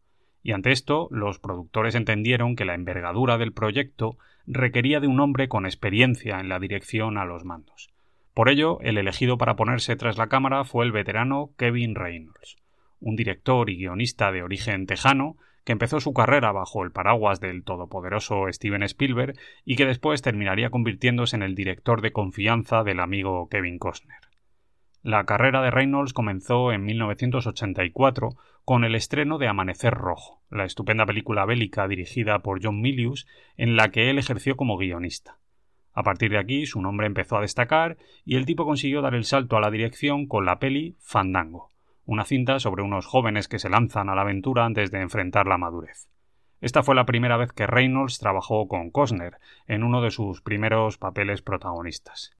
Y 0.48 0.52
ante 0.52 0.72
esto, 0.72 1.08
los 1.10 1.38
productores 1.38 1.94
entendieron 1.94 2.56
que 2.56 2.64
la 2.64 2.72
envergadura 2.72 3.36
del 3.36 3.52
proyecto 3.52 4.16
requería 4.46 4.98
de 4.98 5.06
un 5.06 5.20
hombre 5.20 5.46
con 5.46 5.66
experiencia 5.66 6.40
en 6.40 6.48
la 6.48 6.58
dirección 6.58 7.18
a 7.18 7.26
los 7.26 7.44
mandos. 7.44 7.90
Por 8.32 8.48
ello, 8.48 8.78
el 8.80 8.96
elegido 8.96 9.36
para 9.36 9.56
ponerse 9.56 9.94
tras 9.94 10.16
la 10.16 10.28
cámara 10.28 10.64
fue 10.64 10.86
el 10.86 10.92
veterano 10.92 11.50
Kevin 11.58 11.94
Reynolds, 11.94 12.56
un 12.98 13.14
director 13.14 13.68
y 13.68 13.76
guionista 13.76 14.32
de 14.32 14.42
origen 14.42 14.86
tejano 14.86 15.36
que 15.64 15.72
empezó 15.72 16.00
su 16.00 16.14
carrera 16.14 16.50
bajo 16.50 16.82
el 16.82 16.92
paraguas 16.92 17.40
del 17.40 17.62
todopoderoso 17.62 18.50
Steven 18.50 18.84
Spielberg 18.84 19.34
y 19.66 19.76
que 19.76 19.84
después 19.84 20.22
terminaría 20.22 20.70
convirtiéndose 20.70 21.36
en 21.36 21.42
el 21.42 21.56
director 21.56 22.00
de 22.00 22.12
confianza 22.12 22.84
del 22.84 23.00
amigo 23.00 23.50
Kevin 23.50 23.78
Costner. 23.78 24.27
La 25.08 25.24
carrera 25.24 25.62
de 25.62 25.70
Reynolds 25.70 26.12
comenzó 26.12 26.70
en 26.70 26.84
1984 26.84 28.36
con 28.66 28.84
el 28.84 28.94
estreno 28.94 29.38
de 29.38 29.48
Amanecer 29.48 29.94
Rojo, 29.94 30.42
la 30.50 30.66
estupenda 30.66 31.06
película 31.06 31.46
bélica 31.46 31.88
dirigida 31.88 32.40
por 32.40 32.62
John 32.62 32.82
Milius, 32.82 33.26
en 33.56 33.74
la 33.74 33.90
que 33.90 34.10
él 34.10 34.18
ejerció 34.18 34.58
como 34.58 34.76
guionista. 34.76 35.38
A 35.94 36.02
partir 36.02 36.32
de 36.32 36.38
aquí 36.38 36.66
su 36.66 36.82
nombre 36.82 37.06
empezó 37.06 37.38
a 37.38 37.40
destacar 37.40 37.96
y 38.26 38.36
el 38.36 38.44
tipo 38.44 38.66
consiguió 38.66 39.00
dar 39.00 39.14
el 39.14 39.24
salto 39.24 39.56
a 39.56 39.62
la 39.62 39.70
dirección 39.70 40.26
con 40.26 40.44
la 40.44 40.58
peli 40.58 40.94
Fandango, 41.00 41.70
una 42.04 42.26
cinta 42.26 42.58
sobre 42.58 42.82
unos 42.82 43.06
jóvenes 43.06 43.48
que 43.48 43.58
se 43.58 43.70
lanzan 43.70 44.10
a 44.10 44.14
la 44.14 44.20
aventura 44.20 44.66
antes 44.66 44.90
de 44.90 45.00
enfrentar 45.00 45.46
la 45.46 45.56
madurez. 45.56 46.06
Esta 46.60 46.82
fue 46.82 46.94
la 46.94 47.06
primera 47.06 47.38
vez 47.38 47.52
que 47.52 47.66
Reynolds 47.66 48.18
trabajó 48.18 48.68
con 48.68 48.90
Costner, 48.90 49.38
en 49.68 49.84
uno 49.84 50.02
de 50.02 50.10
sus 50.10 50.42
primeros 50.42 50.98
papeles 50.98 51.40
protagonistas. 51.40 52.37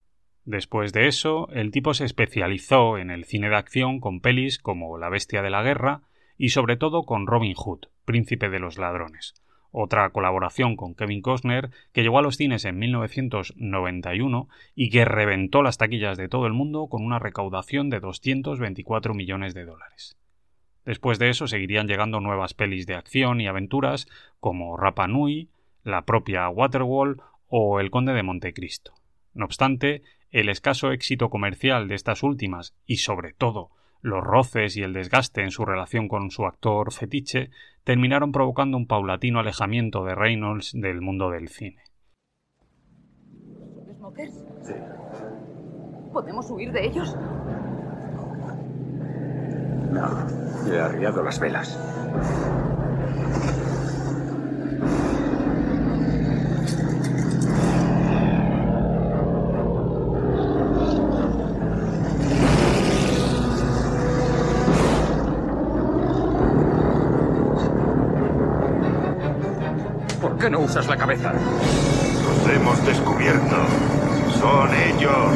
Después 0.49 0.95
de 0.95 1.09
eso, 1.09 1.50
el 1.52 1.71
tipo 1.71 1.93
se 1.93 2.07
especializó 2.07 2.97
en 2.97 3.11
el 3.11 3.26
cine 3.26 3.50
de 3.50 3.57
acción 3.57 4.00
con 4.00 4.21
pelis 4.21 4.59
como 4.59 4.97
La 4.97 5.11
bestia 5.11 5.43
de 5.43 5.50
la 5.50 5.62
guerra 5.62 6.00
y 6.38 6.49
sobre 6.49 6.78
todo 6.78 7.02
con 7.02 7.26
Robin 7.26 7.52
Hood, 7.52 7.81
príncipe 8.07 8.49
de 8.49 8.59
los 8.59 8.78
ladrones, 8.78 9.35
otra 9.73 10.09
colaboración 10.09 10.75
con 10.75 10.95
Kevin 10.95 11.21
Costner 11.21 11.69
que 11.93 12.00
llegó 12.00 12.19
a 12.19 12.23
los 12.23 12.38
cines 12.38 12.64
en 12.64 12.78
1991 12.78 14.49
y 14.75 14.88
que 14.88 15.05
reventó 15.05 15.62
las 15.62 15.76
taquillas 15.76 16.17
de 16.17 16.31
todo 16.31 16.47
el 16.47 16.55
mundo 16.55 16.87
con 16.88 17.05
una 17.05 17.19
recaudación 17.19 17.90
de 17.90 18.00
224 18.00 19.12
millones 19.12 19.52
de 19.52 19.67
dólares. 19.67 20.17
Después 20.87 21.19
de 21.19 21.28
eso 21.28 21.47
seguirían 21.47 21.88
llegando 21.88 22.21
nuevas 22.21 22.55
pelis 22.55 22.87
de 22.87 22.95
acción 22.95 23.43
y 23.43 23.49
aventuras 23.49 24.09
como 24.40 24.78
Rapa 24.78 25.09
Nui, 25.09 25.50
la 25.83 26.07
propia 26.07 26.49
Waterwall 26.49 27.21
o 27.49 27.81
El 27.81 27.90
Conde 27.90 28.14
de 28.14 28.23
Montecristo. 28.23 28.95
No 29.35 29.45
obstante, 29.45 30.02
el 30.31 30.49
escaso 30.49 30.93
éxito 30.93 31.31
comercial 31.31 31.89
de 31.89 31.95
estas 31.95 32.23
últimas 32.23 32.75
y 32.87 32.99
sobre 32.99 33.33
todo 33.33 33.71
los 34.01 34.23
roces 34.23 34.77
y 34.77 34.83
el 34.83 34.93
desgaste 34.93 35.43
en 35.43 35.51
su 35.51 35.65
relación 35.65 36.09
con 36.09 36.31
su 36.31 36.47
actor 36.47 36.93
fetiche 36.93 37.51
terminaron 37.85 38.33
provocando 38.33 38.77
un 38.77 38.87
paulatino 38.87 39.41
alejamiento 39.41 40.05
de 40.05 40.15
Reynolds 40.15 40.73
del 40.75 41.01
mundo 41.01 41.31
del 41.31 41.49
cine. 41.49 41.83
¿Smokers? 43.97 44.45
Sí. 44.63 44.75
¿Podemos 46.13 46.51
huir 46.51 46.73
de 46.73 46.87
ellos? 46.87 47.17
No, 49.91 50.73
he 50.73 50.79
arriado 50.79 51.23
las 51.23 51.41
velas. 51.41 52.68
No 70.50 70.61
usas 70.61 70.87
la 70.87 70.97
cabeza? 70.97 71.33
Los 71.33 72.55
hemos 72.55 72.87
descubierto. 72.87 73.57
Son 74.40 74.71
ellos. 74.75 75.33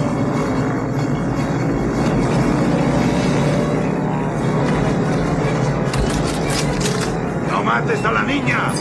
¡No 7.50 7.62
mates 7.64 8.04
a 8.04 8.12
la 8.12 8.23
niña! 8.23 8.73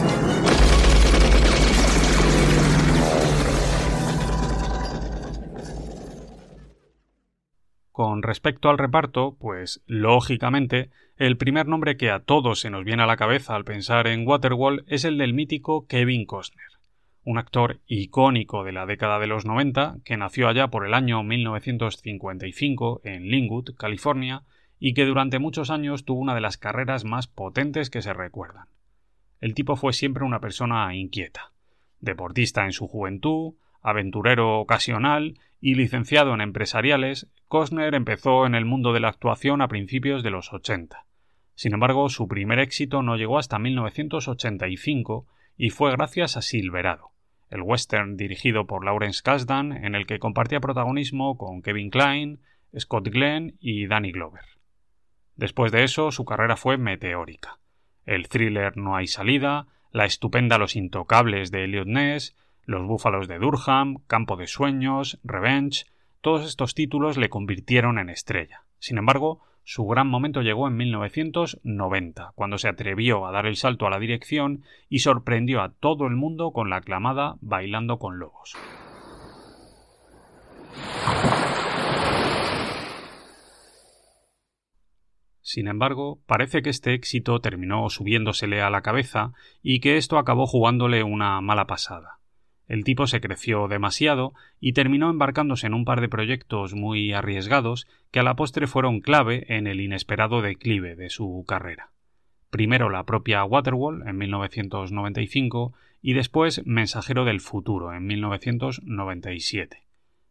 Respecto 8.21 8.69
al 8.69 8.77
reparto, 8.77 9.35
pues 9.39 9.81
lógicamente, 9.87 10.91
el 11.17 11.37
primer 11.37 11.67
nombre 11.67 11.97
que 11.97 12.11
a 12.11 12.19
todos 12.19 12.59
se 12.59 12.69
nos 12.69 12.85
viene 12.85 13.01
a 13.01 13.07
la 13.07 13.17
cabeza 13.17 13.55
al 13.55 13.63
pensar 13.63 14.05
en 14.05 14.27
Waterwall 14.27 14.83
es 14.87 15.05
el 15.05 15.17
del 15.17 15.33
mítico 15.33 15.87
Kevin 15.87 16.25
Costner, 16.25 16.67
un 17.23 17.39
actor 17.39 17.79
icónico 17.87 18.63
de 18.63 18.73
la 18.73 18.85
década 18.85 19.17
de 19.17 19.25
los 19.25 19.45
90 19.45 19.97
que 20.05 20.17
nació 20.17 20.49
allá 20.49 20.67
por 20.67 20.85
el 20.85 20.93
año 20.93 21.23
1955 21.23 23.01
en 23.03 23.23
Linwood, 23.23 23.75
California, 23.75 24.43
y 24.77 24.93
que 24.93 25.05
durante 25.05 25.39
muchos 25.39 25.71
años 25.71 26.05
tuvo 26.05 26.19
una 26.19 26.35
de 26.35 26.41
las 26.41 26.57
carreras 26.57 27.03
más 27.03 27.25
potentes 27.27 27.89
que 27.89 28.03
se 28.03 28.13
recuerdan. 28.13 28.67
El 29.39 29.55
tipo 29.55 29.75
fue 29.75 29.93
siempre 29.93 30.25
una 30.25 30.41
persona 30.41 30.93
inquieta, 30.93 31.53
deportista 31.99 32.65
en 32.65 32.71
su 32.71 32.87
juventud, 32.87 33.55
aventurero 33.81 34.59
ocasional 34.59 35.39
y 35.61 35.75
licenciado 35.75 36.33
en 36.33 36.41
empresariales, 36.41 37.29
Costner 37.47 37.93
empezó 37.93 38.45
en 38.47 38.55
el 38.55 38.65
mundo 38.65 38.91
de 38.91 38.99
la 38.99 39.09
actuación 39.09 39.61
a 39.61 39.67
principios 39.67 40.23
de 40.23 40.31
los 40.31 40.51
80. 40.51 41.05
Sin 41.53 41.73
embargo, 41.73 42.09
su 42.09 42.27
primer 42.27 42.59
éxito 42.59 43.03
no 43.03 43.15
llegó 43.15 43.37
hasta 43.37 43.59
1985 43.59 45.27
y 45.55 45.69
fue 45.69 45.91
gracias 45.91 46.35
a 46.35 46.41
Silverado, 46.41 47.11
el 47.49 47.61
western 47.61 48.17
dirigido 48.17 48.65
por 48.65 48.83
Lawrence 48.83 49.21
Kasdan 49.23 49.71
en 49.71 49.93
el 49.93 50.07
que 50.07 50.17
compartía 50.17 50.59
protagonismo 50.59 51.37
con 51.37 51.61
Kevin 51.61 51.91
Kline, 51.91 52.39
Scott 52.77 53.09
Glenn 53.09 53.57
y 53.59 53.85
Danny 53.85 54.11
Glover. 54.11 54.45
Después 55.35 55.71
de 55.71 55.83
eso, 55.83 56.11
su 56.11 56.25
carrera 56.25 56.57
fue 56.57 56.77
meteórica. 56.77 57.59
El 58.05 58.27
thriller 58.29 58.77
No 58.77 58.95
hay 58.95 59.07
salida, 59.07 59.67
la 59.91 60.05
estupenda 60.05 60.57
Los 60.57 60.75
intocables 60.75 61.51
de 61.51 61.65
Elliot 61.65 61.87
Ness, 61.87 62.35
Los 62.65 62.85
búfalos 62.85 63.27
de 63.27 63.39
Durham, 63.39 63.97
Campo 64.07 64.37
de 64.37 64.47
sueños, 64.47 65.19
Revenge, 65.23 65.85
todos 66.21 66.45
estos 66.45 66.75
títulos 66.75 67.17
le 67.17 67.29
convirtieron 67.29 67.97
en 67.97 68.09
estrella. 68.09 68.63
Sin 68.79 68.97
embargo, 68.97 69.41
su 69.63 69.85
gran 69.85 70.07
momento 70.07 70.41
llegó 70.41 70.67
en 70.67 70.75
1990, 70.75 72.31
cuando 72.35 72.57
se 72.57 72.67
atrevió 72.67 73.25
a 73.25 73.31
dar 73.31 73.45
el 73.45 73.55
salto 73.55 73.85
a 73.87 73.89
la 73.89 73.99
dirección 73.99 74.63
y 74.89 74.99
sorprendió 74.99 75.61
a 75.61 75.69
todo 75.69 76.07
el 76.07 76.15
mundo 76.15 76.51
con 76.51 76.69
la 76.69 76.77
aclamada 76.77 77.35
Bailando 77.41 77.97
con 77.97 78.19
Lobos. 78.19 78.55
Sin 85.41 85.67
embargo, 85.67 86.21
parece 86.27 86.61
que 86.61 86.69
este 86.69 86.93
éxito 86.93 87.39
terminó 87.39 87.89
subiéndosele 87.89 88.61
a 88.61 88.69
la 88.69 88.81
cabeza 88.81 89.33
y 89.61 89.81
que 89.81 89.97
esto 89.97 90.17
acabó 90.17 90.45
jugándole 90.47 91.03
una 91.03 91.41
mala 91.41 91.65
pasada. 91.65 92.20
El 92.71 92.85
tipo 92.85 93.05
se 93.05 93.19
creció 93.19 93.67
demasiado 93.67 94.33
y 94.61 94.71
terminó 94.71 95.09
embarcándose 95.09 95.67
en 95.67 95.73
un 95.73 95.83
par 95.83 95.99
de 95.99 96.07
proyectos 96.07 96.73
muy 96.73 97.11
arriesgados 97.11 97.85
que 98.11 98.21
a 98.21 98.23
la 98.23 98.37
postre 98.37 98.65
fueron 98.65 99.01
clave 99.01 99.43
en 99.49 99.67
el 99.67 99.81
inesperado 99.81 100.41
declive 100.41 100.95
de 100.95 101.09
su 101.09 101.43
carrera. 101.45 101.91
Primero 102.49 102.89
la 102.89 103.05
propia 103.05 103.43
Waterwall 103.43 104.07
en 104.07 104.17
1995 104.17 105.73
y 106.01 106.13
después 106.13 106.65
Mensajero 106.65 107.25
del 107.25 107.41
Futuro 107.41 107.93
en 107.93 108.05
1997. 108.05 109.83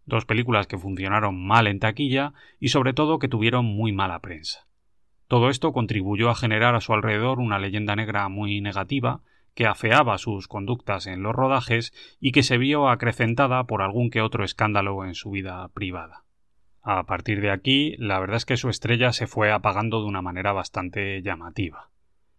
Dos 0.07 0.25
películas 0.25 0.67
que 0.67 0.79
funcionaron 0.79 1.47
mal 1.47 1.67
en 1.67 1.79
taquilla 1.79 2.33
y 2.59 2.69
sobre 2.69 2.95
todo 2.95 3.19
que 3.19 3.29
tuvieron 3.29 3.67
muy 3.67 3.93
mala 3.93 4.19
prensa. 4.21 4.67
Todo 5.29 5.51
esto 5.51 5.75
contribuyó 5.75 6.31
a 6.31 6.35
generar 6.35 6.75
a 6.75 6.81
su 6.81 6.95
alrededor 6.95 7.39
una 7.39 7.59
leyenda 7.59 7.97
negra 7.97 8.31
muy 8.31 8.63
negativa 8.63 9.21
que 9.55 9.67
afeaba 9.67 10.19
sus 10.19 10.49
conductas 10.49 11.07
en 11.07 11.23
los 11.23 11.35
rodajes 11.35 11.93
y 12.21 12.33
que 12.33 12.43
se 12.43 12.59
vio 12.59 12.89
acrecentada 12.89 13.65
por 13.65 13.83
algún 13.83 14.11
que 14.11 14.23
otro 14.23 14.45
escándalo 14.45 15.05
en 15.05 15.15
su 15.15 15.31
vida 15.31 15.69
privada. 15.69 16.25
A 16.83 17.05
partir 17.05 17.41
de 17.41 17.51
aquí, 17.51 17.95
la 17.99 18.19
verdad 18.21 18.37
es 18.37 18.47
que 18.47 18.57
su 18.57 18.69
estrella 18.69 19.13
se 19.13 19.27
fue 19.27 19.53
apagando 19.53 20.01
de 20.01 20.07
una 20.07 20.23
manera 20.23 20.53
bastante 20.53 21.21
llamativa. 21.23 21.91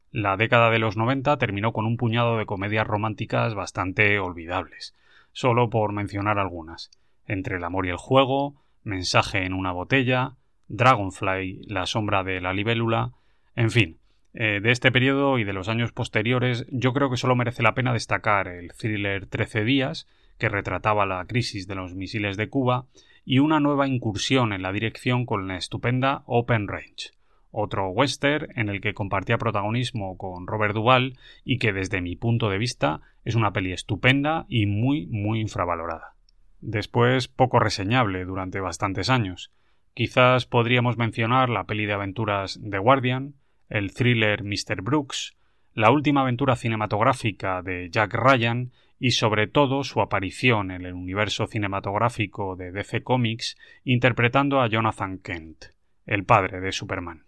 La 0.10 0.36
década 0.36 0.70
de 0.70 0.80
los 0.80 0.98
90 0.98 1.38
terminó 1.38 1.72
con 1.72 1.86
un 1.86 1.96
puñado 1.96 2.38
de 2.38 2.46
comedias 2.46 2.88
románticas 2.88 3.54
bastante 3.54 4.20
olvidables, 4.20 4.96
solo 5.32 5.70
por 5.70 5.94
mencionar 5.94 6.40
algunas, 6.40 6.92
entre 7.28 7.58
el 7.58 7.64
amor 7.64 7.86
y 7.86 7.90
el 7.90 7.98
juego, 7.98 8.62
Mensaje 8.84 9.46
en 9.46 9.54
una 9.54 9.72
botella, 9.72 10.38
Dragonfly, 10.68 11.66
la 11.68 11.86
sombra 11.86 12.24
de 12.24 12.42
la 12.42 12.52
libélula, 12.52 13.12
en 13.56 13.70
fin, 13.70 14.00
eh, 14.34 14.60
de 14.62 14.72
este 14.72 14.92
periodo 14.92 15.40
y 15.40 15.44
de 15.44 15.54
los 15.54 15.68
años 15.68 15.92
posteriores, 15.92 16.66
yo 16.70 16.94
creo 16.94 17.10
que 17.10 17.18
solo 17.18 17.36
merece 17.36 17.64
la 17.64 17.74
pena 17.74 17.94
destacar 17.94 18.48
el 18.48 18.72
thriller 18.74 19.26
Trece 19.26 19.64
días, 19.64 20.08
que 20.38 20.50
retrataba 20.50 21.06
la 21.06 21.26
crisis 21.26 21.68
de 21.68 21.76
los 21.76 21.96
misiles 21.96 22.38
de 22.38 22.50
Cuba, 22.50 22.86
y 23.26 23.40
una 23.40 23.60
nueva 23.60 23.88
incursión 23.88 24.54
en 24.54 24.62
la 24.62 24.72
dirección 24.72 25.26
con 25.26 25.48
la 25.48 25.58
estupenda 25.58 26.24
Open 26.26 26.68
Range, 26.68 27.12
otro 27.52 27.90
western 27.90 28.48
en 28.56 28.70
el 28.70 28.82
que 28.82 28.94
compartía 28.94 29.38
protagonismo 29.38 30.18
con 30.18 30.48
Robert 30.48 30.74
Duvall 30.74 31.18
y 31.44 31.60
que 31.60 31.74
desde 31.74 32.02
mi 32.02 32.16
punto 32.16 32.50
de 32.50 32.58
vista 32.58 33.02
es 33.24 33.36
una 33.36 33.52
peli 33.52 33.74
estupenda 33.74 34.46
y 34.48 34.66
muy 34.66 35.08
muy 35.08 35.40
infravalorada. 35.40 36.16
Después 36.62 37.28
poco 37.28 37.60
reseñable 37.60 38.24
durante 38.26 38.60
bastantes 38.60 39.10
años. 39.10 39.52
Quizás 39.94 40.46
podríamos 40.46 40.98
mencionar 40.98 41.50
la 41.50 41.66
peli 41.66 41.86
de 41.86 41.94
aventuras 41.94 42.60
The 42.68 42.78
Guardian, 42.78 43.36
el 43.72 43.94
thriller 43.94 44.44
Mr. 44.44 44.82
Brooks, 44.82 45.36
la 45.74 45.92
última 45.92 46.22
aventura 46.22 46.56
cinematográfica 46.56 47.62
de 47.62 47.90
Jack 47.90 48.14
Ryan 48.14 48.72
y 49.00 49.12
sobre 49.12 49.48
todo 49.48 49.84
su 49.84 50.02
aparición 50.02 50.72
en 50.72 50.86
el 50.86 50.94
universo 50.94 51.48
cinematográfico 51.48 52.56
de 52.56 52.72
DC 52.72 53.02
Comics 53.02 53.58
interpretando 53.86 54.62
a 54.62 54.68
Jonathan 54.68 55.18
Kent, 55.18 55.66
el 56.06 56.26
padre 56.26 56.60
de 56.60 56.74
Superman. 56.74 57.24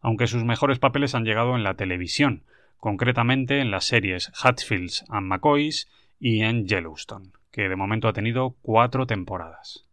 Aunque 0.00 0.28
sus 0.28 0.44
mejores 0.44 0.78
papeles 0.78 1.14
han 1.14 1.24
llegado 1.24 1.56
en 1.56 1.64
la 1.64 1.74
televisión, 1.74 2.44
concretamente 2.78 3.60
en 3.60 3.70
las 3.70 3.84
series 3.84 4.32
Hatfields 4.40 5.04
and 5.08 5.26
McCoys 5.26 5.90
y 6.20 6.42
en 6.42 6.66
Yellowstone, 6.66 7.32
que 7.50 7.68
de 7.68 7.76
momento 7.76 8.06
ha 8.06 8.12
tenido 8.12 8.54
cuatro 8.62 9.06
temporadas. 9.06 9.84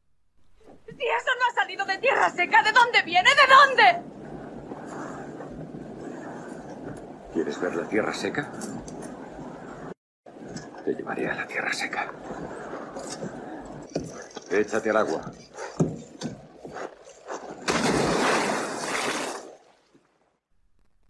Si 0.86 0.94
eso 0.94 1.32
no 1.40 1.46
ha 1.50 1.56
salido 1.56 1.86
de 1.86 1.98
tierra 1.98 2.30
seca, 2.30 2.62
¿de 2.64 2.72
dónde 2.72 3.02
viene? 3.04 3.30
¿De 3.32 3.54
dónde? 3.54 4.17
¿Quieres 7.38 7.62
ver 7.62 7.76
la 7.76 7.88
tierra 7.88 8.14
seca? 8.16 8.52
Te 10.84 10.92
llevaré 10.92 11.28
a 11.28 11.36
la 11.36 11.46
tierra 11.46 11.72
seca. 11.72 12.12
Échate 14.50 14.90
al 14.90 14.98
agua. 14.98 15.32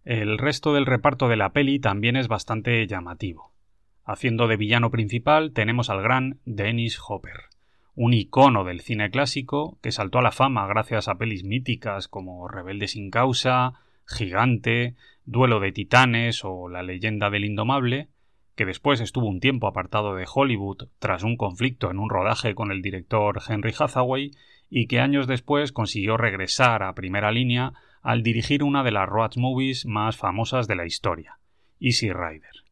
El 0.03 0.37
resto 0.37 0.73
del 0.73 0.85
reparto 0.85 1.29
de 1.29 1.37
la 1.37 1.53
peli 1.53 1.79
también 1.79 2.17
es 2.17 2.27
bastante 2.27 2.85
llamativo. 2.87 3.53
Haciendo 4.03 4.49
de 4.49 4.57
villano 4.57 4.91
principal 4.91 5.53
tenemos 5.53 5.89
al 5.89 6.01
gran 6.01 6.41
Dennis 6.43 6.99
Hopper, 7.07 7.43
un 7.95 8.13
icono 8.13 8.65
del 8.65 8.81
cine 8.81 9.11
clásico 9.11 9.77
que 9.81 9.93
saltó 9.93 10.19
a 10.19 10.23
la 10.23 10.33
fama 10.33 10.67
gracias 10.67 11.07
a 11.07 11.15
pelis 11.15 11.45
míticas 11.45 12.09
como 12.09 12.49
Rebelde 12.49 12.89
sin 12.89 13.11
causa, 13.11 13.75
Gigante, 14.05 14.95
Duelo 15.29 15.59
de 15.59 15.73
Titanes 15.73 16.45
o 16.45 16.69
La 16.69 16.83
leyenda 16.83 17.29
del 17.29 17.43
Indomable, 17.43 18.07
que 18.55 18.65
después 18.65 19.01
estuvo 19.01 19.27
un 19.27 19.41
tiempo 19.41 19.67
apartado 19.67 20.15
de 20.15 20.25
Hollywood 20.25 20.87
tras 20.99 21.23
un 21.23 21.35
conflicto 21.35 21.91
en 21.91 21.99
un 21.99 22.09
rodaje 22.09 22.55
con 22.55 22.71
el 22.71 22.81
director 22.81 23.41
Henry 23.45 23.73
Hathaway 23.77 24.31
y 24.69 24.87
que 24.87 25.01
años 25.01 25.27
después 25.27 25.73
consiguió 25.73 26.15
regresar 26.15 26.81
a 26.81 26.95
primera 26.95 27.33
línea 27.33 27.73
al 28.01 28.23
dirigir 28.23 28.63
una 28.63 28.83
de 28.83 28.91
las 28.91 29.09
road 29.09 29.31
movies 29.35 29.85
más 29.85 30.15
famosas 30.15 30.65
de 30.65 30.77
la 30.77 30.85
historia, 30.85 31.39
Easy 31.81 32.09
Rider. 32.13 32.63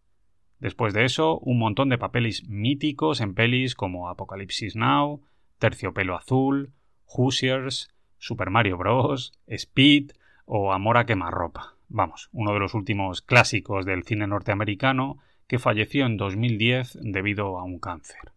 Después 0.62 0.94
de 0.94 1.04
eso, 1.04 1.40
un 1.40 1.60
montón 1.60 1.90
de 1.90 1.98
papeles 1.98 2.48
míticos 2.48 3.20
en 3.20 3.34
pelis 3.34 3.76
como 3.76 4.08
Apocalipsis 4.08 4.78
Now, 4.78 5.28
Terciopelo 5.60 6.16
Azul, 6.16 6.72
Hoosiers, 7.04 7.90
Super 8.18 8.50
Mario 8.50 8.78
Bros., 8.78 9.34
Speed 9.46 10.12
o 10.46 10.72
Amor 10.72 10.98
a 10.98 11.06
quemarropa 11.06 11.75
vamos, 11.90 12.30
uno 12.32 12.54
de 12.54 12.60
los 12.60 12.74
últimos 12.74 13.22
clásicos 13.22 13.86
del 13.86 14.04
cine 14.04 14.28
norteamericano 14.28 15.18
que 15.48 15.60
falleció 15.60 16.06
en 16.06 16.18
2010 16.18 17.00
debido 17.02 17.60
a 17.60 17.64
un 17.64 17.80
cáncer. 17.80 18.32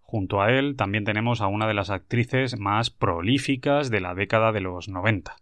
Junto 0.00 0.42
a 0.42 0.50
él 0.52 0.76
también 0.76 1.04
tenemos 1.04 1.40
a 1.40 1.46
una 1.46 1.66
de 1.66 1.74
las 1.74 1.90
actrices 1.90 2.58
más 2.58 2.90
prolíficas 2.90 3.90
de 3.90 4.00
la 4.00 4.14
década 4.14 4.52
de 4.52 4.60
los 4.60 4.88
90, 4.88 5.36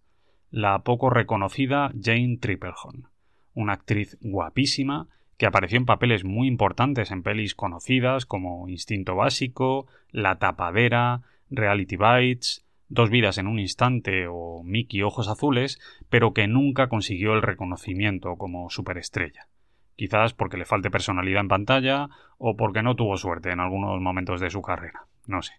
la 0.50 0.80
poco 0.84 1.10
reconocida 1.10 1.90
Jane 2.00 2.38
Triplehorn, 2.40 3.08
una 3.54 3.72
actriz 3.72 4.16
guapísima 4.20 5.08
que 5.38 5.46
apareció 5.46 5.78
en 5.78 5.86
papeles 5.86 6.22
muy 6.22 6.48
importantes 6.48 7.10
en 7.10 7.22
pelis 7.22 7.54
conocidas 7.54 8.26
como 8.26 8.68
Instinto 8.68 9.16
Básico, 9.16 9.86
La 10.10 10.38
Tapadera, 10.38 11.22
Reality 11.48 11.96
Bites, 11.96 12.64
Dos 12.92 13.08
vidas 13.08 13.38
en 13.38 13.46
un 13.46 13.60
instante 13.60 14.26
o 14.28 14.64
Mickey 14.64 15.02
Ojos 15.02 15.28
Azules, 15.28 15.78
pero 16.08 16.32
que 16.34 16.48
nunca 16.48 16.88
consiguió 16.88 17.34
el 17.34 17.42
reconocimiento 17.42 18.34
como 18.34 18.68
superestrella. 18.68 19.46
Quizás 19.94 20.34
porque 20.34 20.56
le 20.56 20.64
falte 20.64 20.90
personalidad 20.90 21.42
en 21.42 21.46
pantalla 21.46 22.08
o 22.36 22.56
porque 22.56 22.82
no 22.82 22.96
tuvo 22.96 23.16
suerte 23.16 23.52
en 23.52 23.60
algunos 23.60 24.00
momentos 24.00 24.40
de 24.40 24.50
su 24.50 24.60
carrera, 24.60 25.06
no 25.28 25.40
sé. 25.40 25.52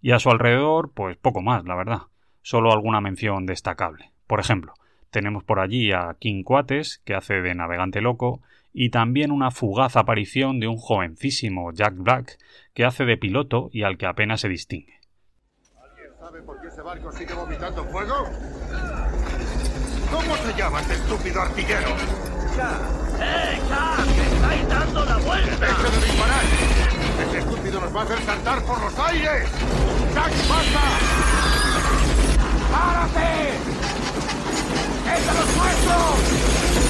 Y 0.00 0.12
a 0.12 0.18
su 0.18 0.30
alrededor, 0.30 0.92
pues 0.94 1.18
poco 1.18 1.42
más, 1.42 1.66
la 1.66 1.76
verdad. 1.76 2.02
Solo 2.40 2.72
alguna 2.72 3.02
mención 3.02 3.44
destacable. 3.44 4.10
Por 4.26 4.40
ejemplo, 4.40 4.72
tenemos 5.10 5.44
por 5.44 5.60
allí 5.60 5.92
a 5.92 6.16
King 6.18 6.42
Quates, 6.42 7.02
que 7.04 7.14
hace 7.14 7.42
de 7.42 7.54
navegante 7.54 8.00
loco, 8.00 8.40
y 8.72 8.88
también 8.88 9.30
una 9.30 9.50
fugaz 9.50 9.94
aparición 9.96 10.58
de 10.58 10.68
un 10.68 10.78
jovencísimo 10.78 11.70
Jack 11.74 11.96
Black, 11.98 12.38
que 12.72 12.86
hace 12.86 13.04
de 13.04 13.18
piloto 13.18 13.68
y 13.72 13.82
al 13.82 13.98
que 13.98 14.06
apenas 14.06 14.40
se 14.40 14.48
distingue. 14.48 15.01
¿Alguien 16.22 16.30
sabe 16.30 16.42
por 16.42 16.60
qué 16.60 16.68
ese 16.68 16.82
barco 16.82 17.10
sigue 17.10 17.34
vomitando 17.34 17.84
fuego? 17.86 18.28
¿Cómo 20.12 20.36
se 20.36 20.54
llama 20.56 20.80
este 20.80 20.94
estúpido 20.94 21.42
artillero? 21.42 21.88
¡Eh, 21.88 23.60
Jack! 23.68 24.06
¡Estáis 24.32 24.68
dando 24.68 25.04
la 25.04 25.16
vuelta! 25.16 25.66
¡Deje 25.66 25.90
de 25.90 26.06
disparar! 26.06 26.44
¡Ese 27.26 27.38
estúpido 27.38 27.80
nos 27.80 27.96
va 27.96 28.00
a 28.00 28.04
hacer 28.04 28.22
saltar 28.24 28.62
por 28.62 28.80
los 28.80 28.98
aires! 28.98 29.48
¡Jack, 30.14 30.32
basta! 30.48 30.80
¡Párate! 32.70 33.48
¡Es 35.12 35.26
de 35.26 35.32
los 35.34 35.56
nuestros! 35.56 36.82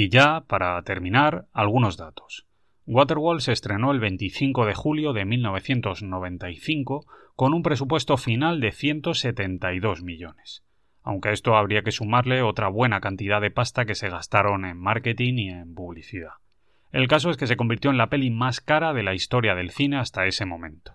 Y 0.00 0.10
ya, 0.10 0.44
para 0.46 0.80
terminar, 0.82 1.46
algunos 1.52 1.96
datos. 1.96 2.46
Waterworld 2.86 3.40
se 3.40 3.50
estrenó 3.50 3.90
el 3.90 3.98
25 3.98 4.64
de 4.64 4.72
julio 4.72 5.12
de 5.12 5.24
1995 5.24 7.04
con 7.34 7.52
un 7.52 7.64
presupuesto 7.64 8.16
final 8.16 8.60
de 8.60 8.70
172 8.70 10.04
millones. 10.04 10.62
Aunque 11.02 11.30
a 11.30 11.32
esto 11.32 11.56
habría 11.56 11.82
que 11.82 11.90
sumarle 11.90 12.42
otra 12.42 12.68
buena 12.68 13.00
cantidad 13.00 13.40
de 13.40 13.50
pasta 13.50 13.86
que 13.86 13.96
se 13.96 14.08
gastaron 14.08 14.66
en 14.66 14.78
marketing 14.78 15.34
y 15.34 15.48
en 15.48 15.74
publicidad. 15.74 16.34
El 16.92 17.08
caso 17.08 17.30
es 17.30 17.36
que 17.36 17.48
se 17.48 17.56
convirtió 17.56 17.90
en 17.90 17.98
la 17.98 18.08
peli 18.08 18.30
más 18.30 18.60
cara 18.60 18.94
de 18.94 19.02
la 19.02 19.14
historia 19.14 19.56
del 19.56 19.70
cine 19.70 19.98
hasta 19.98 20.26
ese 20.26 20.44
momento. 20.44 20.92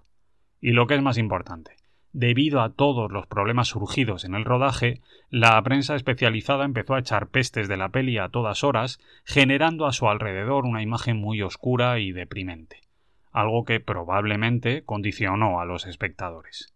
Y 0.62 0.72
lo 0.72 0.88
que 0.88 0.96
es 0.96 1.02
más 1.02 1.18
importante, 1.18 1.76
debido 2.14 2.62
a 2.62 2.70
todos 2.70 3.12
los 3.12 3.26
problemas 3.28 3.70
surgidos 3.70 4.24
en 4.24 4.36
el 4.36 4.46
rodaje, 4.46 5.02
la 5.30 5.62
prensa 5.64 5.96
especializada 5.96 6.64
empezó 6.64 6.94
a 6.94 7.00
echar 7.00 7.28
pestes 7.28 7.68
de 7.68 7.76
la 7.76 7.90
peli 7.90 8.20
a 8.20 8.30
todas 8.30 8.64
horas, 8.64 9.00
generando 9.26 9.88
a 9.88 9.92
su 9.92 10.08
alrededor 10.08 10.66
una 10.66 10.84
imagen 10.84 11.18
muy 11.18 11.42
oscura 11.42 12.00
y 12.00 12.12
deprimente, 12.12 12.82
algo 13.32 13.66
que 13.66 13.80
probablemente 13.80 14.84
condicionó 14.84 15.60
a 15.60 15.66
los 15.66 15.88
espectadores. 15.88 16.74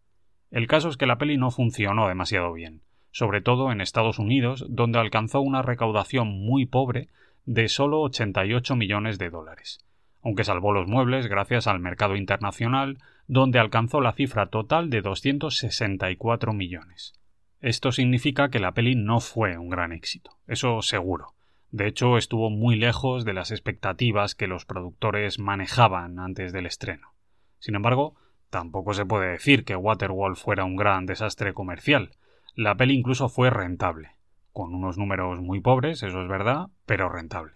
El 0.49 0.67
caso 0.67 0.89
es 0.89 0.97
que 0.97 1.05
la 1.05 1.17
peli 1.17 1.37
no 1.37 1.51
funcionó 1.51 2.07
demasiado 2.07 2.51
bien, 2.51 2.81
sobre 3.11 3.41
todo 3.41 3.71
en 3.71 3.79
Estados 3.79 4.17
Unidos, 4.17 4.65
donde 4.69 4.99
alcanzó 4.99 5.41
una 5.41 5.61
recaudación 5.61 6.29
muy 6.29 6.65
pobre 6.65 7.09
de 7.45 7.67
solo 7.67 8.01
88 8.01 8.75
millones 8.75 9.19
de 9.19 9.29
dólares, 9.29 9.86
aunque 10.23 10.43
salvó 10.43 10.71
los 10.71 10.87
muebles 10.87 11.27
gracias 11.27 11.67
al 11.67 11.79
mercado 11.79 12.15
internacional, 12.15 12.97
donde 13.27 13.59
alcanzó 13.59 14.01
la 14.01 14.13
cifra 14.13 14.47
total 14.47 14.89
de 14.89 15.01
264 15.01 16.53
millones. 16.53 17.13
Esto 17.59 17.91
significa 17.91 18.49
que 18.49 18.59
la 18.59 18.73
peli 18.73 18.95
no 18.95 19.19
fue 19.19 19.57
un 19.57 19.69
gran 19.69 19.91
éxito, 19.91 20.37
eso 20.47 20.81
seguro. 20.81 21.33
De 21.71 21.87
hecho, 21.87 22.17
estuvo 22.17 22.49
muy 22.49 22.77
lejos 22.77 23.25
de 23.25 23.33
las 23.33 23.51
expectativas 23.51 24.35
que 24.35 24.47
los 24.47 24.65
productores 24.65 25.39
manejaban 25.39 26.19
antes 26.19 26.53
del 26.53 26.65
estreno. 26.65 27.13
Sin 27.59 27.75
embargo, 27.75 28.15
tampoco 28.49 28.93
se 28.93 29.05
puede 29.05 29.31
decir 29.31 29.65
que 29.65 29.75
Waterworld 29.75 30.37
fuera 30.37 30.63
un 30.63 30.75
gran 30.77 31.05
desastre 31.05 31.53
comercial. 31.53 32.11
La 32.55 32.75
peli 32.75 32.95
incluso 32.95 33.27
fue 33.27 33.49
rentable, 33.49 34.11
con 34.53 34.73
unos 34.73 34.97
números 34.97 35.41
muy 35.41 35.59
pobres, 35.59 36.03
eso 36.03 36.21
es 36.21 36.27
verdad, 36.27 36.67
pero 36.85 37.09
rentable. 37.09 37.53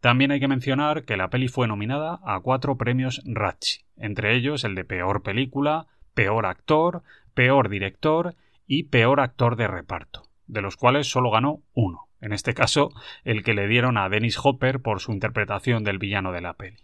También 0.00 0.30
hay 0.30 0.40
que 0.40 0.48
mencionar 0.48 1.04
que 1.04 1.18
la 1.18 1.28
peli 1.28 1.48
fue 1.48 1.68
nominada 1.68 2.20
a 2.24 2.40
cuatro 2.40 2.76
premios 2.76 3.22
Ratchi, 3.26 3.82
entre 3.96 4.34
ellos 4.34 4.64
el 4.64 4.74
de 4.74 4.84
peor 4.84 5.22
película, 5.22 5.86
peor 6.14 6.46
actor, 6.46 7.02
peor 7.34 7.68
director 7.68 8.34
y 8.66 8.84
peor 8.84 9.20
actor 9.20 9.56
de 9.56 9.68
reparto, 9.68 10.22
de 10.46 10.62
los 10.62 10.76
cuales 10.76 11.10
solo 11.10 11.30
ganó 11.30 11.60
uno, 11.74 12.08
en 12.22 12.32
este 12.32 12.54
caso 12.54 12.90
el 13.24 13.42
que 13.42 13.52
le 13.52 13.68
dieron 13.68 13.98
a 13.98 14.08
Dennis 14.08 14.38
Hopper 14.42 14.80
por 14.80 15.00
su 15.00 15.12
interpretación 15.12 15.84
del 15.84 15.98
villano 15.98 16.32
de 16.32 16.40
la 16.40 16.54
peli. 16.54 16.78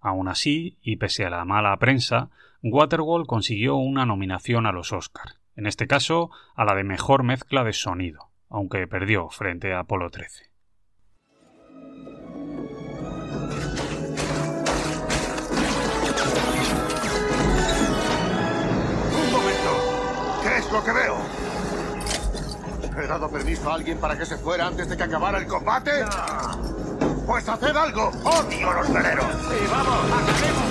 Aún 0.00 0.28
así, 0.28 0.78
y 0.80 0.96
pese 0.96 1.24
a 1.24 1.30
la 1.30 1.44
mala 1.44 1.76
prensa, 1.76 2.30
Waterworld 2.62 3.26
consiguió 3.26 3.76
una 3.76 4.06
nominación 4.06 4.66
a 4.66 4.72
los 4.72 4.92
Oscar, 4.92 5.34
en 5.56 5.66
este 5.66 5.88
caso 5.88 6.30
a 6.54 6.64
la 6.64 6.74
de 6.76 6.84
mejor 6.84 7.24
mezcla 7.24 7.64
de 7.64 7.72
sonido, 7.72 8.30
aunque 8.48 8.86
perdió 8.86 9.28
frente 9.28 9.72
a 9.72 9.80
Apolo 9.80 10.10
13. 10.10 10.49
Lo 20.72 20.84
que 20.84 20.92
veo? 20.92 21.16
¿He 23.02 23.06
dado 23.06 23.30
permiso 23.30 23.70
a 23.70 23.74
alguien 23.74 23.98
para 23.98 24.16
que 24.16 24.26
se 24.26 24.36
fuera 24.36 24.66
antes 24.66 24.88
de 24.88 24.96
que 24.96 25.02
acabara 25.02 25.38
el 25.38 25.46
combate? 25.46 25.90
Pues 27.26 27.48
haced 27.48 27.76
algo. 27.76 28.10
¡Odio 28.24 28.72
los 28.72 28.92
veleros! 28.92 29.24
¡Sí, 29.24 29.66
vamos! 29.70 30.12
¡Acabemos! 30.12 30.70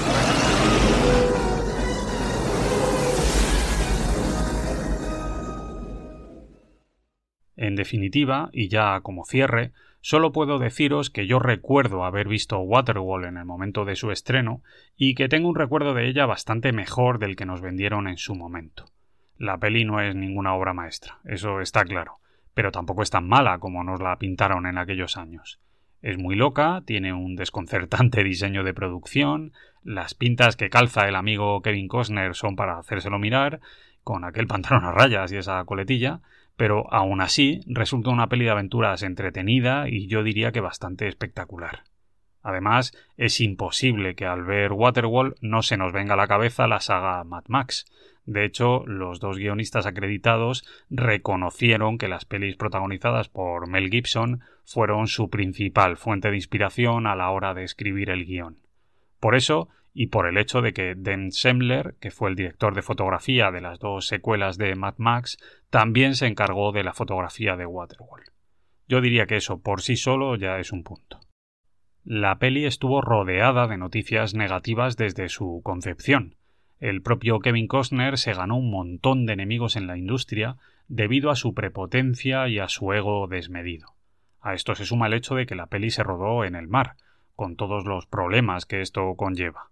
En 7.56 7.76
definitiva, 7.76 8.50
y 8.54 8.70
ya 8.70 9.02
como 9.02 9.26
cierre, 9.26 9.74
solo 10.00 10.32
puedo 10.32 10.60
deciros 10.60 11.10
que 11.10 11.28
yo 11.28 11.40
recuerdo 11.40 12.06
haber 12.06 12.30
visto 12.30 12.58
Waterworld 12.60 13.26
en 13.28 13.38
el 13.38 13.44
momento 13.44 13.84
de 13.84 13.98
su 13.98 14.12
estreno 14.12 14.64
y 14.96 15.14
que 15.14 15.28
tengo 15.28 15.50
un 15.50 15.56
recuerdo 15.56 15.94
de 15.94 16.08
ella 16.08 16.26
bastante 16.26 16.72
mejor 16.72 17.20
del 17.20 17.36
que 17.36 17.46
nos 17.46 17.60
vendieron 17.60 18.08
en 18.08 18.18
su 18.18 18.34
momento. 18.34 18.86
La 19.40 19.58
peli 19.58 19.86
no 19.86 20.02
es 20.02 20.16
ninguna 20.16 20.54
obra 20.54 20.74
maestra, 20.74 21.20
eso 21.24 21.62
está 21.62 21.86
claro, 21.86 22.20
pero 22.54 22.74
tampoco 22.74 23.04
es 23.04 23.10
tan 23.10 23.26
mala 23.26 23.58
como 23.60 23.86
nos 23.86 24.02
la 24.02 24.18
pintaron 24.18 24.66
en 24.66 24.78
aquellos 24.78 25.16
años. 25.16 25.62
Es 26.02 26.18
muy 26.18 26.36
loca, 26.36 26.84
tiene 26.86 27.14
un 27.14 27.38
desconcertante 27.38 28.22
diseño 28.26 28.66
de 28.66 28.74
producción, 28.74 29.54
las 29.82 30.14
pintas 30.14 30.58
que 30.58 30.70
calza 30.70 31.08
el 31.08 31.16
amigo 31.16 31.62
Kevin 31.62 31.88
Costner 31.88 32.36
son 32.36 32.58
para 32.58 32.78
hacérselo 32.78 33.18
mirar, 33.18 33.62
con 34.04 34.26
aquel 34.26 34.46
pantalón 34.50 34.84
a 34.84 34.92
rayas 34.92 35.32
y 35.32 35.38
esa 35.38 35.64
coletilla, 35.64 36.20
pero 36.58 36.92
aún 36.94 37.22
así 37.22 37.62
resulta 37.66 38.10
una 38.10 38.28
peli 38.28 38.44
de 38.44 38.52
aventuras 38.52 39.04
entretenida 39.04 39.88
y 39.88 40.08
yo 40.08 40.22
diría 40.22 40.52
que 40.52 40.60
bastante 40.60 41.08
espectacular. 41.08 41.84
Además, 42.42 42.94
es 43.16 43.40
imposible 43.42 44.16
que 44.16 44.26
al 44.26 44.44
ver 44.44 44.74
Waterworld 44.74 45.36
no 45.42 45.62
se 45.62 45.78
nos 45.78 45.94
venga 45.94 46.14
a 46.14 46.18
la 46.18 46.28
cabeza 46.28 46.68
la 46.68 46.80
saga 46.80 47.24
Mad 47.24 47.46
Max. 47.48 47.86
De 48.30 48.46
hecho, 48.46 48.86
los 48.86 49.20
dos 49.20 49.40
guionistas 49.40 49.88
acreditados 49.88 50.64
reconocieron 50.92 51.98
que 51.98 52.08
las 52.08 52.26
pelis 52.26 52.58
protagonizadas 52.58 53.28
por 53.28 53.68
Mel 53.68 53.90
Gibson 53.90 54.42
fueron 54.66 55.08
su 55.08 55.32
principal 55.32 55.98
fuente 55.98 56.30
de 56.30 56.36
inspiración 56.36 57.08
a 57.08 57.16
la 57.16 57.32
hora 57.32 57.56
de 57.56 57.64
escribir 57.64 58.12
el 58.12 58.26
guion. 58.26 58.60
Por 59.20 59.34
eso, 59.34 59.70
y 59.96 60.08
por 60.08 60.28
el 60.28 60.38
hecho 60.38 60.62
de 60.62 60.74
que 60.74 60.94
Dan 60.96 61.32
Semler, 61.32 61.96
que 62.00 62.12
fue 62.12 62.30
el 62.30 62.36
director 62.36 62.76
de 62.76 62.84
fotografía 62.84 63.50
de 63.50 63.62
las 63.62 63.80
dos 63.80 64.06
secuelas 64.06 64.60
de 64.60 64.76
Mad 64.76 64.94
Max, 64.98 65.40
también 65.72 66.14
se 66.14 66.28
encargó 66.28 66.72
de 66.72 66.84
la 66.84 66.94
fotografía 66.94 67.56
de 67.56 67.66
Waterworld. 67.66 68.30
Yo 68.88 69.02
diría 69.02 69.26
que 69.26 69.38
eso 69.38 69.60
por 69.60 69.82
sí 69.82 69.96
solo 69.96 70.36
ya 70.36 70.60
es 70.60 70.72
un 70.72 70.84
punto. 70.84 71.20
La 72.04 72.38
peli 72.38 72.68
estuvo 72.68 73.02
rodeada 73.02 73.66
de 73.66 73.78
noticias 73.78 74.36
negativas 74.36 74.98
desde 74.98 75.30
su 75.30 75.62
concepción. 75.64 76.36
El 76.80 77.02
propio 77.02 77.40
Kevin 77.40 77.68
Costner 77.68 78.18
se 78.18 78.34
ganó 78.34 78.58
un 78.58 78.72
montón 78.72 79.26
de 79.26 79.34
enemigos 79.34 79.76
en 79.76 79.86
la 79.86 79.98
industria 79.98 80.56
debido 80.88 81.30
a 81.30 81.36
su 81.36 81.54
prepotencia 81.54 82.48
y 82.48 82.60
a 82.60 82.70
su 82.70 82.94
ego 82.94 83.28
desmedido. 83.28 83.96
A 84.42 84.54
esto 84.54 84.76
se 84.76 84.86
suma 84.86 85.08
el 85.08 85.14
hecho 85.14 85.36
de 85.36 85.46
que 85.46 85.56
la 85.56 85.68
peli 85.68 85.92
se 85.92 86.04
rodó 86.04 86.46
en 86.46 86.56
el 86.56 86.70
mar, 86.70 86.96
con 87.36 87.58
todos 87.58 87.86
los 87.86 88.06
problemas 88.06 88.66
que 88.66 88.82
esto 88.82 89.14
conlleva. 89.16 89.72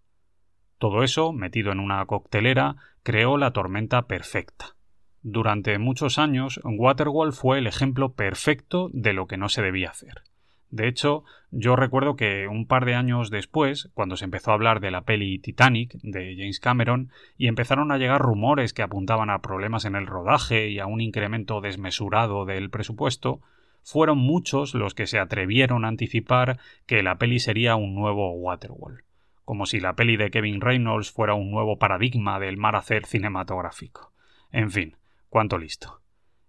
Todo 0.77 1.03
eso, 1.03 1.31
metido 1.31 1.71
en 1.71 1.79
una 1.79 2.05
coctelera, 2.05 2.75
creó 3.03 3.37
la 3.37 3.51
tormenta 3.51 4.03
perfecta. 4.03 4.75
Durante 5.23 5.77
muchos 5.79 6.19
años, 6.19 6.59
Waterworld 6.63 7.33
fue 7.33 7.57
el 7.57 7.67
ejemplo 7.67 8.13
perfecto 8.13 8.89
de 8.93 9.13
lo 9.13 9.27
que 9.27 9.37
no 9.37 9.49
se 9.49 9.61
debía 9.61 9.89
hacer. 9.89 10.23
De 10.69 10.87
hecho, 10.87 11.23
yo 11.51 11.75
recuerdo 11.75 12.15
que 12.15 12.47
un 12.47 12.67
par 12.67 12.85
de 12.85 12.95
años 12.95 13.29
después, 13.29 13.89
cuando 13.93 14.17
se 14.17 14.25
empezó 14.25 14.51
a 14.51 14.55
hablar 14.55 14.81
de 14.81 14.91
la 14.91 15.01
peli 15.01 15.39
Titanic 15.39 15.93
de 16.03 16.35
James 16.37 16.59
Cameron 16.59 17.09
y 17.37 17.47
empezaron 17.47 17.91
a 17.91 17.97
llegar 17.97 18.21
rumores 18.21 18.73
que 18.73 18.81
apuntaban 18.81 19.29
a 19.29 19.41
problemas 19.41 19.85
en 19.85 19.95
el 19.95 20.07
rodaje 20.07 20.69
y 20.69 20.79
a 20.79 20.85
un 20.85 20.99
incremento 20.99 21.61
desmesurado 21.61 22.45
del 22.45 22.69
presupuesto, 22.69 23.41
fueron 23.81 24.17
muchos 24.17 24.73
los 24.73 24.93
que 24.93 25.07
se 25.07 25.19
atrevieron 25.19 25.85
a 25.85 25.87
anticipar 25.87 26.59
que 26.85 27.01
la 27.01 27.17
peli 27.17 27.39
sería 27.39 27.77
un 27.77 27.95
nuevo 27.95 28.33
Waterworld, 28.33 29.03
como 29.45 29.65
si 29.65 29.79
la 29.79 29.95
peli 29.95 30.17
de 30.17 30.29
Kevin 30.29 30.59
Reynolds 30.59 31.11
fuera 31.11 31.35
un 31.35 31.49
nuevo 31.49 31.79
paradigma 31.79 32.39
del 32.39 32.57
mar 32.57 32.75
hacer 32.75 33.05
cinematográfico. 33.05 34.11
En 34.51 34.71
fin, 34.71 34.97
cuánto 35.29 35.57
listo. 35.57 36.01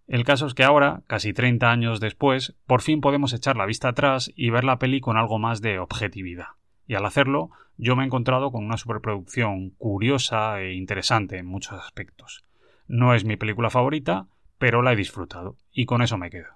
El 0.08 0.24
caso 0.24 0.46
es 0.46 0.54
que 0.54 0.64
ahora, 0.64 1.02
casi 1.06 1.34
30 1.34 1.70
años 1.70 2.00
después, 2.00 2.56
por 2.66 2.80
fin 2.80 3.02
podemos 3.02 3.34
echar 3.34 3.58
la 3.58 3.66
vista 3.66 3.88
atrás 3.88 4.32
y 4.34 4.48
ver 4.48 4.64
la 4.64 4.78
peli 4.78 5.00
con 5.00 5.18
algo 5.18 5.38
más 5.38 5.60
de 5.60 5.78
objetividad. 5.78 6.46
Y 6.86 6.94
al 6.94 7.04
hacerlo, 7.04 7.50
yo 7.76 7.94
me 7.94 8.02
he 8.02 8.06
encontrado 8.06 8.50
con 8.50 8.64
una 8.64 8.78
superproducción 8.78 9.70
curiosa 9.76 10.62
e 10.62 10.72
interesante 10.72 11.36
en 11.36 11.44
muchos 11.44 11.78
aspectos. 11.78 12.42
No 12.86 13.14
es 13.14 13.26
mi 13.26 13.36
película 13.36 13.68
favorita, 13.68 14.26
pero 14.56 14.80
la 14.80 14.94
he 14.94 14.96
disfrutado, 14.96 15.56
y 15.70 15.84
con 15.84 16.00
eso 16.00 16.16
me 16.16 16.30
quedo. 16.30 16.48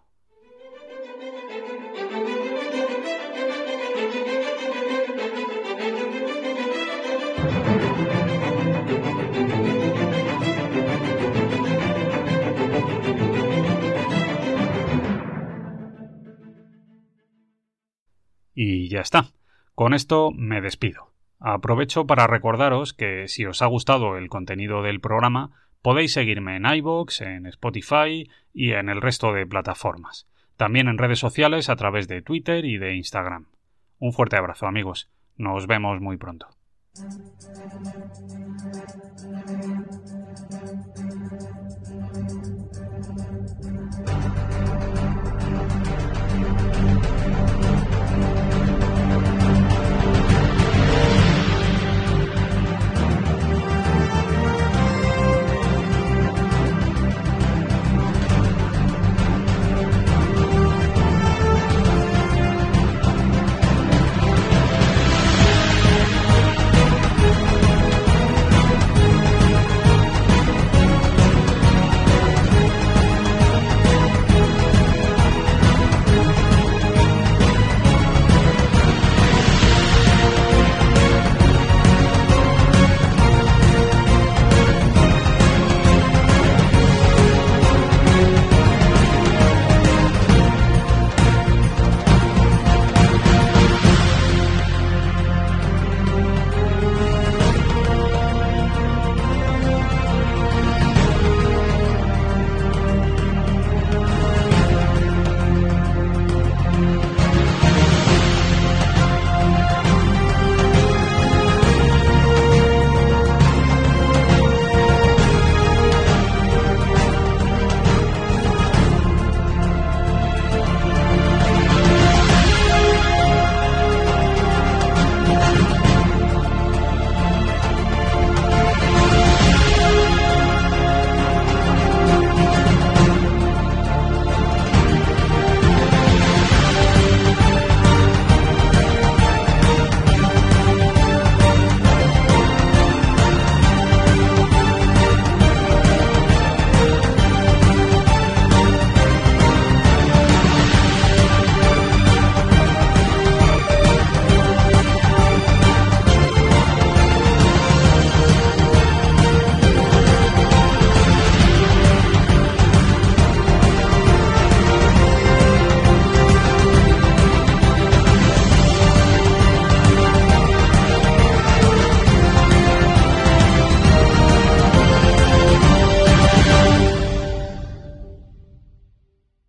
Y 18.64 18.88
ya 18.88 19.00
está. 19.00 19.24
Con 19.74 19.92
esto 19.92 20.30
me 20.30 20.60
despido. 20.60 21.10
Aprovecho 21.40 22.06
para 22.06 22.28
recordaros 22.28 22.92
que 22.94 23.26
si 23.26 23.44
os 23.44 23.60
ha 23.60 23.66
gustado 23.66 24.16
el 24.16 24.28
contenido 24.28 24.82
del 24.82 25.00
programa, 25.00 25.50
podéis 25.82 26.12
seguirme 26.12 26.54
en 26.54 26.66
iVoox, 26.66 27.22
en 27.22 27.46
Spotify 27.46 28.30
y 28.54 28.70
en 28.70 28.88
el 28.88 29.02
resto 29.02 29.32
de 29.32 29.48
plataformas. 29.48 30.28
También 30.56 30.86
en 30.86 30.98
redes 30.98 31.18
sociales 31.18 31.68
a 31.68 31.74
través 31.74 32.06
de 32.06 32.22
Twitter 32.22 32.64
y 32.64 32.78
de 32.78 32.94
Instagram. 32.94 33.46
Un 33.98 34.12
fuerte 34.12 34.36
abrazo 34.36 34.68
amigos. 34.68 35.10
Nos 35.36 35.66
vemos 35.66 36.00
muy 36.00 36.16
pronto. 36.16 36.46